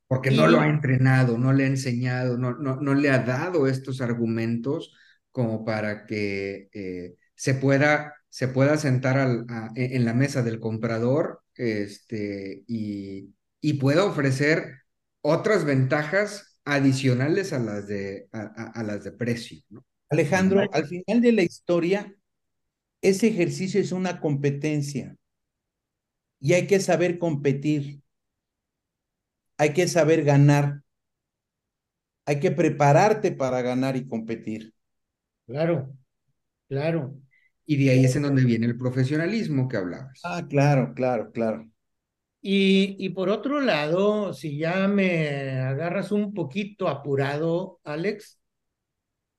Porque 0.07 0.31
no 0.31 0.47
lo 0.47 0.59
ha 0.59 0.67
entrenado, 0.67 1.37
no 1.37 1.53
le 1.53 1.63
ha 1.63 1.67
enseñado, 1.67 2.37
no, 2.37 2.53
no, 2.53 2.75
no 2.75 2.93
le 2.93 3.09
ha 3.09 3.19
dado 3.19 3.67
estos 3.67 4.01
argumentos 4.01 4.93
como 5.31 5.63
para 5.63 6.05
que 6.05 6.67
eh, 6.73 7.15
se, 7.33 7.53
pueda, 7.53 8.13
se 8.27 8.49
pueda 8.49 8.77
sentar 8.77 9.17
al, 9.17 9.45
e, 9.75 9.95
en 9.95 10.03
la 10.03 10.13
mesa 10.13 10.43
del 10.43 10.59
comprador 10.59 11.41
este, 11.55 12.63
y, 12.67 13.33
y 13.61 13.73
pueda 13.75 14.03
ofrecer 14.03 14.81
otras 15.21 15.63
ventajas 15.63 16.57
adicionales 16.65 17.53
a 17.53 17.59
las 17.59 17.87
de, 17.87 18.27
a, 18.33 18.71
a 18.73 18.83
las 18.83 19.05
de 19.05 19.13
precio. 19.13 19.61
¿no? 19.69 19.85
Alejandro, 20.09 20.61
al 20.73 20.87
final 20.87 21.21
de 21.21 21.31
la 21.31 21.43
historia, 21.43 22.13
ese 23.01 23.27
ejercicio 23.27 23.79
es 23.81 23.91
una 23.91 24.19
competencia 24.19 25.15
y 26.41 26.53
hay 26.53 26.67
que 26.67 26.79
saber 26.81 27.17
competir, 27.19 28.01
hay 29.57 29.71
que 29.73 29.87
saber 29.87 30.23
ganar, 30.25 30.81
hay 32.25 32.39
que 32.39 32.51
prepararte 32.51 33.31
para 33.31 33.61
ganar 33.61 33.95
y 33.95 34.07
competir. 34.07 34.73
Claro, 35.47 35.93
claro. 36.69 37.15
Y 37.65 37.77
de 37.83 37.91
ahí 37.91 38.05
es 38.05 38.15
en 38.15 38.23
donde 38.23 38.43
viene 38.45 38.65
el 38.67 38.77
profesionalismo 38.77 39.67
que 39.67 39.77
hablabas. 39.77 40.19
Ah, 40.23 40.41
claro, 40.49 40.93
claro, 40.95 41.31
claro. 41.31 41.69
Y, 42.43 42.95
y 42.99 43.09
por 43.09 43.29
otro 43.29 43.61
lado, 43.61 44.33
si 44.33 44.57
ya 44.57 44.87
me 44.87 45.59
agarras 45.59 46.11
un 46.11 46.33
poquito 46.33 46.87
apurado, 46.87 47.79
Alex, 47.83 48.40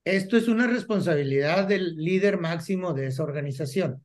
esto 0.04 0.36
es 0.36 0.48
una 0.48 0.66
responsabilidad 0.66 1.66
del 1.66 1.96
líder 1.96 2.38
máximo 2.38 2.92
de 2.92 3.06
esa 3.06 3.22
organización. 3.22 4.04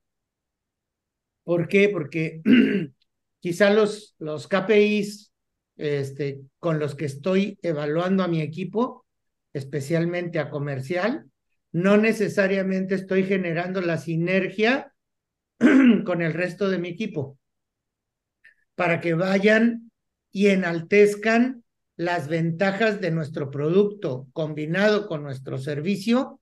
¿Por 1.43 1.67
qué? 1.67 1.89
Porque 1.89 2.41
quizá 3.39 3.69
los, 3.71 4.15
los 4.19 4.47
KPIs 4.47 5.33
este, 5.77 6.41
con 6.59 6.79
los 6.79 6.95
que 6.95 7.05
estoy 7.05 7.57
evaluando 7.61 8.23
a 8.23 8.27
mi 8.27 8.41
equipo, 8.41 9.05
especialmente 9.53 10.39
a 10.39 10.49
comercial, 10.49 11.25
no 11.71 11.97
necesariamente 11.97 12.95
estoy 12.95 13.23
generando 13.23 13.81
la 13.81 13.97
sinergia 13.97 14.93
con 16.05 16.21
el 16.21 16.33
resto 16.33 16.69
de 16.69 16.79
mi 16.79 16.89
equipo 16.89 17.37
para 18.75 19.01
que 19.01 19.15
vayan 19.15 19.91
y 20.31 20.47
enaltezcan 20.47 21.63
las 21.97 22.27
ventajas 22.27 23.01
de 23.01 23.09
nuestro 23.09 23.49
producto 23.49 24.27
combinado 24.31 25.07
con 25.07 25.23
nuestro 25.23 25.57
servicio 25.57 26.39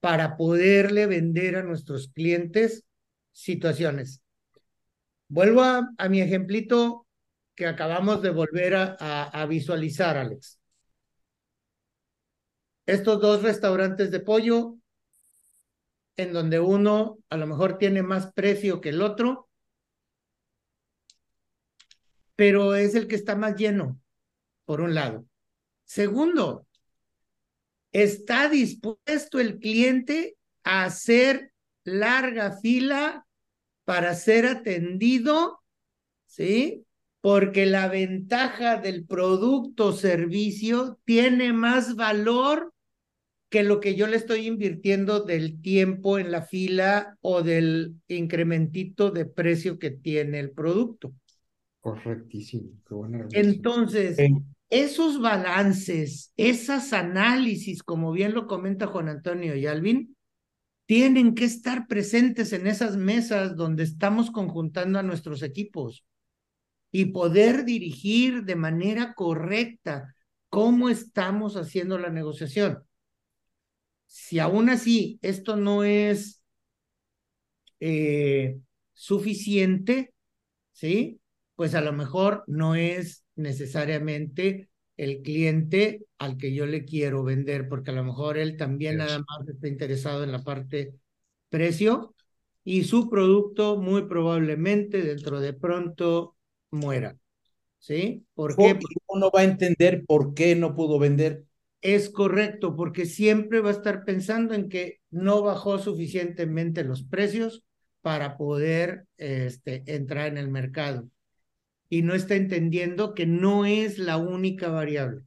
para 0.00 0.36
poderle 0.36 1.06
vender 1.06 1.56
a 1.56 1.62
nuestros 1.62 2.08
clientes 2.08 2.84
situaciones. 3.32 4.20
Vuelvo 5.28 5.62
a, 5.62 6.08
mi 6.08 6.20
ejemplito 6.20 7.06
que 7.54 7.66
acabamos 7.66 8.22
de 8.22 8.30
volver 8.30 8.74
a, 8.74 8.94
a 9.24 9.46
visualizar, 9.46 10.16
Alex. 10.16 10.58
Estos 12.86 13.20
dos 13.20 13.42
restaurantes 13.42 14.10
de 14.10 14.20
pollo, 14.20 14.78
en 16.16 16.32
donde 16.32 16.58
uno 16.58 17.18
a 17.28 17.36
lo 17.36 17.46
mejor 17.46 17.78
tiene 17.78 18.02
más 18.02 18.32
precio 18.32 18.80
que 18.80 18.88
el 18.88 19.02
otro, 19.02 19.48
pero 22.34 22.74
es 22.74 22.94
el 22.94 23.06
que 23.06 23.16
está 23.16 23.36
más 23.36 23.56
lleno, 23.56 24.00
por 24.68 24.82
un 24.82 24.94
lado. 24.94 25.24
Segundo, 25.86 26.66
¿está 27.90 28.50
dispuesto 28.50 29.40
el 29.40 29.58
cliente 29.58 30.36
a 30.62 30.84
hacer 30.84 31.52
larga 31.84 32.58
fila 32.60 33.26
para 33.86 34.14
ser 34.14 34.44
atendido? 34.44 35.62
¿Sí? 36.26 36.84
Porque 37.22 37.64
la 37.64 37.88
ventaja 37.88 38.76
del 38.76 39.06
producto 39.06 39.86
o 39.86 39.92
servicio 39.94 41.00
tiene 41.06 41.54
más 41.54 41.96
valor 41.96 42.74
que 43.48 43.62
lo 43.62 43.80
que 43.80 43.94
yo 43.94 44.06
le 44.06 44.18
estoy 44.18 44.46
invirtiendo 44.46 45.20
del 45.20 45.62
tiempo 45.62 46.18
en 46.18 46.30
la 46.30 46.42
fila 46.42 47.16
o 47.22 47.40
del 47.40 47.94
incrementito 48.06 49.10
de 49.10 49.24
precio 49.24 49.78
que 49.78 49.92
tiene 49.92 50.40
el 50.40 50.50
producto. 50.50 51.14
Correctísimo. 51.80 52.72
Entonces, 53.32 54.18
esos 54.70 55.20
balances, 55.20 56.32
esos 56.36 56.92
análisis, 56.92 57.82
como 57.82 58.12
bien 58.12 58.34
lo 58.34 58.46
comenta 58.46 58.86
Juan 58.86 59.08
Antonio 59.08 59.56
y 59.56 59.66
Alvin, 59.66 60.16
tienen 60.86 61.34
que 61.34 61.44
estar 61.44 61.86
presentes 61.86 62.52
en 62.52 62.66
esas 62.66 62.96
mesas 62.96 63.56
donde 63.56 63.82
estamos 63.82 64.30
conjuntando 64.30 64.98
a 64.98 65.02
nuestros 65.02 65.42
equipos 65.42 66.04
y 66.90 67.06
poder 67.06 67.64
dirigir 67.64 68.44
de 68.44 68.56
manera 68.56 69.14
correcta 69.14 70.14
cómo 70.48 70.88
estamos 70.88 71.56
haciendo 71.56 71.98
la 71.98 72.10
negociación. 72.10 72.82
Si 74.06 74.38
aún 74.38 74.70
así 74.70 75.18
esto 75.20 75.56
no 75.56 75.84
es 75.84 76.42
eh, 77.80 78.58
suficiente, 78.94 80.14
¿sí? 80.72 81.20
Pues 81.54 81.74
a 81.74 81.82
lo 81.82 81.92
mejor 81.92 82.44
no 82.46 82.74
es 82.74 83.24
necesariamente 83.38 84.68
el 84.96 85.22
cliente 85.22 86.04
al 86.18 86.36
que 86.36 86.52
yo 86.52 86.66
le 86.66 86.84
quiero 86.84 87.22
vender, 87.22 87.68
porque 87.68 87.92
a 87.92 87.94
lo 87.94 88.04
mejor 88.04 88.36
él 88.36 88.56
también 88.56 88.98
nada 88.98 89.18
más 89.20 89.48
está 89.48 89.68
interesado 89.68 90.24
en 90.24 90.32
la 90.32 90.42
parte 90.42 90.92
precio 91.48 92.14
y 92.64 92.84
su 92.84 93.08
producto 93.08 93.78
muy 93.78 94.02
probablemente 94.02 95.00
dentro 95.02 95.40
de 95.40 95.52
pronto 95.52 96.36
muera. 96.70 97.16
¿Sí? 97.78 98.26
¿Por 98.34 98.56
qué? 98.56 98.74
Porque 98.74 98.96
uno 99.06 99.30
va 99.34 99.42
a 99.42 99.44
entender 99.44 100.04
por 100.04 100.34
qué 100.34 100.56
no 100.56 100.74
pudo 100.74 100.98
vender. 100.98 101.44
Es 101.80 102.10
correcto, 102.10 102.74
porque 102.74 103.06
siempre 103.06 103.60
va 103.60 103.68
a 103.68 103.72
estar 103.72 104.04
pensando 104.04 104.52
en 104.52 104.68
que 104.68 104.98
no 105.10 105.42
bajó 105.42 105.78
suficientemente 105.78 106.82
los 106.82 107.04
precios 107.04 107.62
para 108.00 108.36
poder 108.36 109.06
este, 109.16 109.84
entrar 109.86 110.26
en 110.26 110.38
el 110.38 110.48
mercado 110.48 111.08
y 111.88 112.02
no 112.02 112.14
está 112.14 112.34
entendiendo 112.34 113.14
que 113.14 113.26
no 113.26 113.64
es 113.64 113.98
la 113.98 114.16
única 114.16 114.68
variable. 114.68 115.22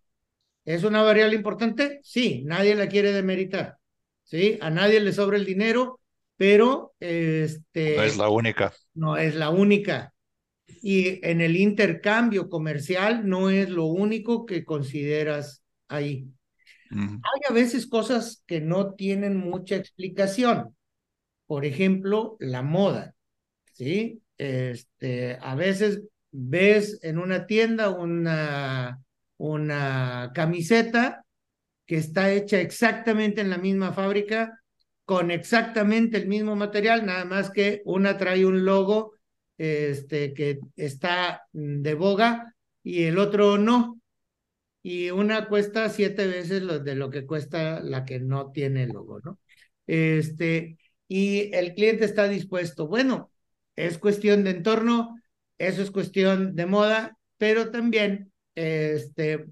¿Es 0.65 0.83
una 0.83 1.01
variable 1.01 1.35
importante? 1.35 1.99
Sí, 2.03 2.43
nadie 2.45 2.75
la 2.75 2.87
quiere 2.87 3.11
demeritar. 3.11 3.77
¿Sí? 4.23 4.57
A 4.61 4.69
nadie 4.69 4.99
le 4.99 5.11
sobra 5.11 5.37
el 5.37 5.45
dinero, 5.45 5.99
pero 6.37 6.93
este 6.99 7.95
no 7.97 8.03
es 8.03 8.17
la 8.17 8.29
única. 8.29 8.73
No 8.93 9.17
es 9.17 9.35
la 9.35 9.49
única. 9.49 10.13
Y 10.81 11.25
en 11.27 11.41
el 11.41 11.57
intercambio 11.57 12.49
comercial 12.49 13.27
no 13.27 13.49
es 13.49 13.69
lo 13.69 13.85
único 13.85 14.45
que 14.45 14.63
consideras 14.63 15.63
ahí. 15.87 16.27
Hay 16.91 17.41
a 17.49 17.53
veces 17.53 17.87
cosas 17.87 18.43
que 18.45 18.59
no 18.59 18.93
tienen 18.95 19.37
mucha 19.37 19.75
explicación. 19.77 20.75
Por 21.47 21.65
ejemplo, 21.65 22.37
la 22.39 22.61
moda. 22.61 23.15
¿Sí? 23.73 24.21
Este, 24.37 25.37
a 25.41 25.55
veces 25.55 26.03
ves 26.31 26.99
en 27.03 27.17
una 27.17 27.45
tienda 27.45 27.89
una, 27.89 28.99
una 29.37 30.31
camiseta 30.33 31.25
que 31.85 31.97
está 31.97 32.31
hecha 32.31 32.61
exactamente 32.61 33.41
en 33.41 33.49
la 33.49 33.57
misma 33.57 33.93
fábrica, 33.93 34.61
con 35.05 35.31
exactamente 35.31 36.17
el 36.17 36.27
mismo 36.27 36.55
material, 36.55 37.05
nada 37.05 37.25
más 37.25 37.51
que 37.51 37.81
una 37.85 38.17
trae 38.17 38.45
un 38.45 38.63
logo 38.63 39.13
este, 39.57 40.33
que 40.33 40.59
está 40.75 41.43
de 41.51 41.93
boga 41.95 42.55
y 42.83 43.03
el 43.03 43.17
otro 43.17 43.57
no. 43.57 43.99
Y 44.83 45.11
una 45.11 45.47
cuesta 45.47 45.89
siete 45.89 46.27
veces 46.27 46.63
lo 46.63 46.79
de 46.79 46.95
lo 46.95 47.09
que 47.11 47.25
cuesta 47.25 47.79
la 47.81 48.05
que 48.05 48.19
no 48.19 48.51
tiene 48.51 48.87
logo, 48.87 49.19
¿no? 49.19 49.39
Este, 49.85 50.77
y 51.07 51.53
el 51.53 51.75
cliente 51.75 52.05
está 52.05 52.27
dispuesto. 52.27 52.87
Bueno, 52.87 53.31
es 53.75 53.97
cuestión 53.97 54.43
de 54.43 54.51
entorno, 54.51 55.20
eso 55.67 55.81
es 55.81 55.91
cuestión 55.91 56.55
de 56.55 56.65
moda, 56.65 57.17
pero 57.37 57.71
también 57.71 58.31
este, 58.55 59.45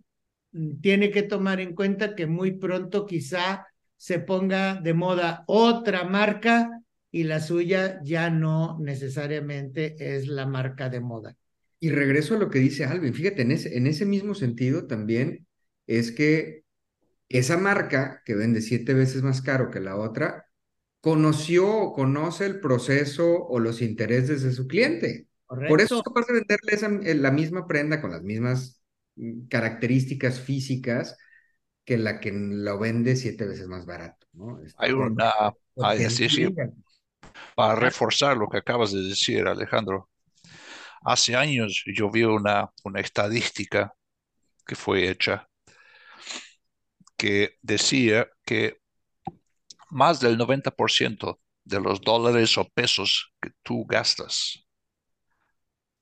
tiene 0.82 1.12
que 1.12 1.24
tomar 1.24 1.60
en 1.60 1.76
cuenta 1.76 2.16
que 2.16 2.28
muy 2.28 2.52
pronto 2.52 3.06
quizá 3.06 3.68
se 3.96 4.20
ponga 4.20 4.76
de 4.76 4.94
moda 4.94 5.44
otra 5.48 6.04
marca 6.04 6.82
y 7.12 7.24
la 7.24 7.40
suya 7.40 8.00
ya 8.04 8.30
no 8.30 8.78
necesariamente 8.80 9.96
es 10.00 10.28
la 10.28 10.46
marca 10.46 10.90
de 10.90 11.00
moda. 11.00 11.36
Y 11.80 11.92
regreso 11.92 12.36
a 12.36 12.40
lo 12.40 12.50
que 12.50 12.60
dice 12.60 12.86
Alvin, 12.86 13.14
fíjate, 13.14 13.42
en 13.42 13.52
ese, 13.52 13.78
en 13.78 13.88
ese 13.88 14.06
mismo 14.06 14.36
sentido 14.36 14.86
también 14.86 15.48
es 15.88 16.12
que 16.12 16.64
esa 17.30 17.58
marca 17.58 18.22
que 18.26 18.36
vende 18.36 18.62
siete 18.62 18.94
veces 18.94 19.22
más 19.22 19.42
caro 19.42 19.70
que 19.72 19.80
la 19.80 19.96
otra, 19.96 20.46
conoció 21.02 21.70
o 21.70 21.94
conoce 21.94 22.46
el 22.46 22.60
proceso 22.60 23.46
o 23.46 23.60
los 23.60 23.82
intereses 23.82 24.44
de 24.44 24.52
su 24.52 24.68
cliente. 24.68 25.29
Por 25.50 25.82
eso 25.82 25.98
es 25.98 26.04
capaz 26.04 26.28
de 26.28 26.34
venderle 26.34 27.10
eh, 27.12 27.16
la 27.16 27.32
misma 27.32 27.66
prenda 27.68 28.00
con 28.00 28.12
las 28.12 28.22
mismas 28.22 28.84
mm, 29.16 29.48
características 29.48 30.40
físicas 30.40 31.18
que 31.84 31.98
la 31.98 32.20
que 32.20 32.32
lo 32.32 32.78
vende 32.78 33.16
siete 33.16 33.48
veces 33.48 33.68
más 33.68 33.88
barato. 33.88 34.28
¿no? 34.34 34.62
Este, 34.64 34.76
hay 34.78 34.92
una, 34.92 35.34
hay, 35.82 36.08
para 37.56 37.76
reforzar 37.76 38.38
lo 38.38 38.48
que 38.48 38.58
acabas 38.58 38.92
de 38.92 39.02
decir, 39.02 39.48
Alejandro. 39.48 40.10
Hace 41.02 41.36
años 41.36 41.84
yo 41.88 42.12
vi 42.12 42.24
una, 42.24 42.70
una 42.84 43.00
estadística 43.00 43.94
que 44.68 44.76
fue 44.76 45.10
hecha 45.10 45.48
que 47.18 47.58
decía 47.62 48.30
que 48.46 48.78
más 49.90 50.20
del 50.20 50.38
90% 50.38 51.40
de 51.64 51.82
los 51.82 52.02
dólares 52.02 52.58
o 52.58 52.66
pesos 52.70 53.34
que 53.42 53.50
tú 53.64 53.86
gastas 53.86 54.69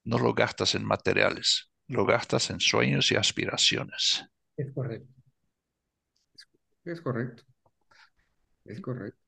no 0.07 0.17
lo 0.17 0.33
gastas 0.33 0.73
en 0.73 0.85
materiales, 0.85 1.69
lo 1.87 2.05
gastas 2.05 2.49
en 2.49 2.61
sueños 2.61 3.11
y 3.11 3.15
aspiraciones. 3.15 4.25
Es 4.55 4.71
correcto. 4.73 5.13
Es 6.85 7.01
correcto. 7.01 7.43
Es 8.63 8.79
correcto. 8.79 9.19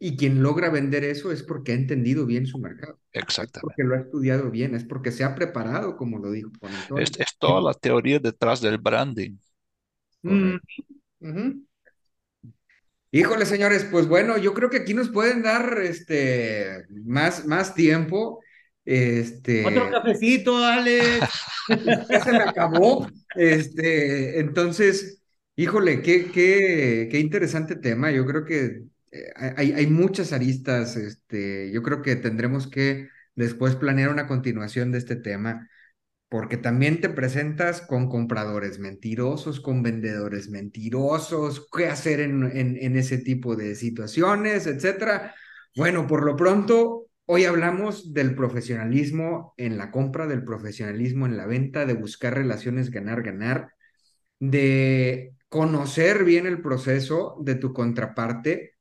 Y 0.00 0.16
quien 0.16 0.42
logra 0.42 0.70
vender 0.70 1.04
eso 1.04 1.30
es 1.30 1.44
porque 1.44 1.72
ha 1.72 1.74
entendido 1.76 2.26
bien 2.26 2.46
su 2.46 2.58
mercado. 2.58 2.98
Exactamente. 3.12 3.60
porque 3.60 3.84
lo 3.84 3.94
ha 3.94 4.00
estudiado 4.00 4.50
bien, 4.50 4.74
es 4.74 4.84
porque 4.84 5.12
se 5.12 5.22
ha 5.22 5.34
preparado, 5.34 5.96
como 5.96 6.18
lo 6.18 6.32
dijo 6.32 6.50
Es, 6.96 7.12
toda 7.38 7.60
la 7.60 7.74
teoría 7.74 8.18
detrás 8.18 8.60
del 8.60 8.78
branding. 8.78 9.36
Mm. 10.22 10.56
Híjole, 13.12 13.46
señores, 13.46 13.84
pues 13.84 14.08
bueno, 14.08 14.36
yo 14.36 14.52
creo 14.52 14.70
que 14.70 14.78
aquí 14.78 14.94
nos 14.94 15.10
pueden 15.10 15.42
dar 15.42 15.78
este 15.78 16.86
más, 17.04 17.46
más 17.46 17.74
tiempo. 17.74 18.40
Este, 18.84 19.64
Otro 19.64 19.90
cafecito, 19.90 20.56
Alex. 20.64 21.20
ya 22.08 22.24
se 22.24 22.32
me 22.32 22.38
acabó. 22.42 23.08
Este, 23.34 24.40
entonces, 24.40 25.22
híjole, 25.56 26.02
qué, 26.02 26.30
qué, 26.30 27.08
qué 27.10 27.18
interesante 27.18 27.76
tema. 27.76 28.10
Yo 28.10 28.26
creo 28.26 28.44
que 28.44 28.82
eh, 29.12 29.32
hay, 29.56 29.72
hay 29.72 29.86
muchas 29.86 30.32
aristas. 30.32 30.96
Este, 30.96 31.70
yo 31.72 31.82
creo 31.82 32.02
que 32.02 32.16
tendremos 32.16 32.66
que 32.66 33.08
después 33.34 33.76
planear 33.76 34.10
una 34.10 34.26
continuación 34.26 34.92
de 34.92 34.98
este 34.98 35.16
tema. 35.16 35.68
porque 36.28 36.56
también 36.56 37.00
te 37.00 37.08
presentas 37.10 37.80
con 37.82 38.08
compradores 38.08 38.78
mentirosos, 38.78 39.60
con 39.60 39.82
vendedores 39.82 40.48
mentirosos, 40.48 41.66
qué 41.76 41.88
hacer 41.88 42.20
en, 42.20 42.44
en, 42.56 42.96
ese 42.96 43.18
tipo 43.18 43.56
de 43.56 43.74
situaciones, 43.74 44.66
etcétera. 44.68 45.34
Bueno, 45.74 46.06
por 46.06 46.24
lo 46.24 46.36
pronto, 46.36 47.09
hoy 47.32 47.44
hablamos 47.44 48.12
del 48.12 48.34
profesionalismo 48.34 49.54
en 49.56 49.78
la 49.78 49.92
compra, 49.92 50.26
del 50.26 50.42
profesionalismo 50.42 51.26
en 51.26 51.36
la 51.36 51.46
venta, 51.46 51.86
de 51.86 51.92
buscar 51.92 52.34
relaciones 52.34 52.90
ganar-ganar, 52.90 53.72
de 54.40 55.34
conocer 55.48 56.24
bien 56.24 56.48
el 56.48 56.60
proceso 56.60 57.36
de 57.40 57.54
tu 57.54 57.72
contraparte, 57.72 58.72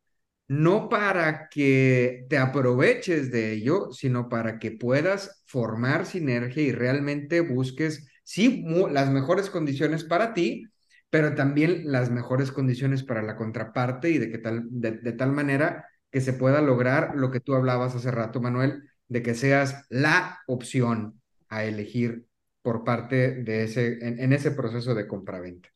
no 0.48 0.90
para 0.90 1.48
que 1.48 2.26
te 2.28 2.40
aproveches 2.40 3.30
de 3.32 3.52
ello, 3.52 3.92
sino 3.92 4.30
para 4.30 4.58
que 4.58 4.72
puedas 4.72 5.44
formar 5.46 6.08
sinergia 6.08 6.64
y 6.64 6.72
realmente 6.72 7.42
busques, 7.42 8.10
sí, 8.24 8.66
las 8.90 9.12
mejores 9.12 9.52
condiciones 9.52 10.04
para 10.04 10.34
ti, 10.34 10.66
pero 11.12 11.36
también 11.36 11.84
las 11.86 12.10
mejores 12.10 12.52
condiciones 12.52 13.04
para 13.04 13.22
la 13.22 13.36
contraparte 13.36 14.10
y 14.10 14.18
de, 14.18 14.32
que 14.32 14.40
tal, 14.40 14.64
de, 14.72 15.12
tal 15.12 15.34
manera 15.34 15.86
que 16.12 16.22
se 16.22 16.34
pueda 16.34 16.62
lograr 16.62 17.16
lo 17.16 17.32
que 17.32 17.40
tú 17.40 17.56
hablabas 17.56 17.96
hace 17.96 18.12
rato, 18.12 18.42
Manuel, 18.42 18.90
de 19.08 19.22
que 19.22 19.36
seas 19.36 19.86
la 19.90 20.40
opción 20.48 21.22
a 21.50 21.64
elegir 21.66 22.26
por 22.62 22.84
parte 22.84 23.44
de 23.44 23.64
ese, 23.64 23.98
en, 24.02 24.34
ese 24.34 24.52
proceso 24.52 24.94
de 24.94 25.08
compraventa. 25.08 25.70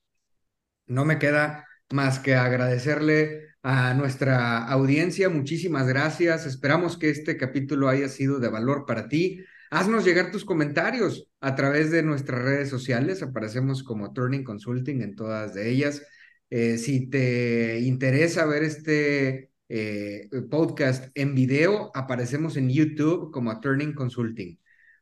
No 0.86 1.06
me 1.06 1.18
queda 1.18 1.68
más 1.92 2.20
que 2.20 2.36
agradecerle 2.36 3.48
a 3.64 3.94
nuestra 3.94 4.66
audiencia. 4.66 5.30
Muchísimas 5.30 5.88
gracias. 5.88 6.46
Esperamos 6.46 6.98
que 6.98 7.10
este 7.10 7.38
capítulo 7.38 7.90
haya 7.90 8.10
sido 8.10 8.40
de 8.40 8.50
valor 8.50 8.86
para 8.86 9.08
ti. 9.08 9.44
Haznos 9.72 10.06
llegar 10.06 10.32
tus 10.32 10.46
comentarios 10.46 11.30
a 11.40 11.56
través 11.56 11.90
de 11.90 12.04
nuestras 12.04 12.44
redes 12.44 12.70
sociales. 12.70 13.24
Aparecemos 13.24 13.84
como 13.84 14.14
Turning 14.14 14.44
Consulting 14.44 15.02
en 15.02 15.16
todas 15.16 15.54
de 15.54 15.70
ellas. 15.72 16.04
Eh, 16.50 16.78
si 16.78 17.10
te 17.10 17.80
interesa 17.80 18.46
ver 18.46 18.64
este 18.64 19.53
eh, 19.76 20.30
podcast 20.51 21.09
en 21.15 21.34
video, 21.34 21.89
aparecemos 21.95 22.57
en 22.57 22.69
YouTube 22.69 23.32
como 23.32 23.59
Turning 23.59 23.93
Consulting. 23.93 24.59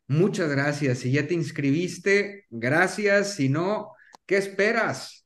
Muchas 0.07 0.49
gracias. 0.49 0.99
Si 0.99 1.11
ya 1.11 1.28
te 1.28 1.34
inscribiste, 1.34 2.45
gracias. 2.49 3.36
Si 3.36 3.49
no, 3.49 3.91
¿qué 4.26 4.38
esperas? 4.38 5.22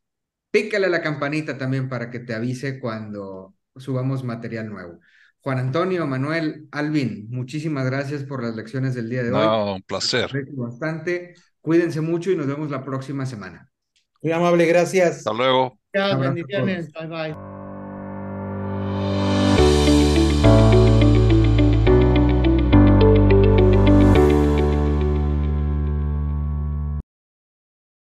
pícale 0.55 0.85
a 0.85 0.89
la 0.89 1.01
campanita 1.01 1.57
también 1.57 1.89
para 1.89 2.09
que 2.09 2.19
te 2.19 2.33
avise 2.33 2.79
cuando 2.79 3.55
subamos 3.75 4.23
material 4.23 4.69
nuevo. 4.69 5.01
Juan 5.41 5.59
Antonio, 5.59 6.07
Manuel, 6.07 6.69
Alvin, 6.71 7.27
muchísimas 7.29 7.85
gracias 7.85 8.23
por 8.23 8.41
las 8.41 8.55
lecciones 8.55 8.95
del 8.95 9.09
día 9.09 9.21
de 9.21 9.33
hoy. 9.33 9.45
No, 9.45 9.75
un 9.75 9.81
placer. 9.81 10.31
Bastante. 10.53 11.33
Cuídense 11.59 11.99
mucho 11.99 12.31
y 12.31 12.37
nos 12.37 12.47
vemos 12.47 12.71
la 12.71 12.85
próxima 12.85 13.25
semana. 13.25 13.69
Muy 14.21 14.31
amable, 14.31 14.65
gracias. 14.65 15.17
Hasta 15.17 15.33
luego. 15.33 15.77
bendiciones. 15.91 16.89
Bye 16.93 17.07
bye. 17.07 17.54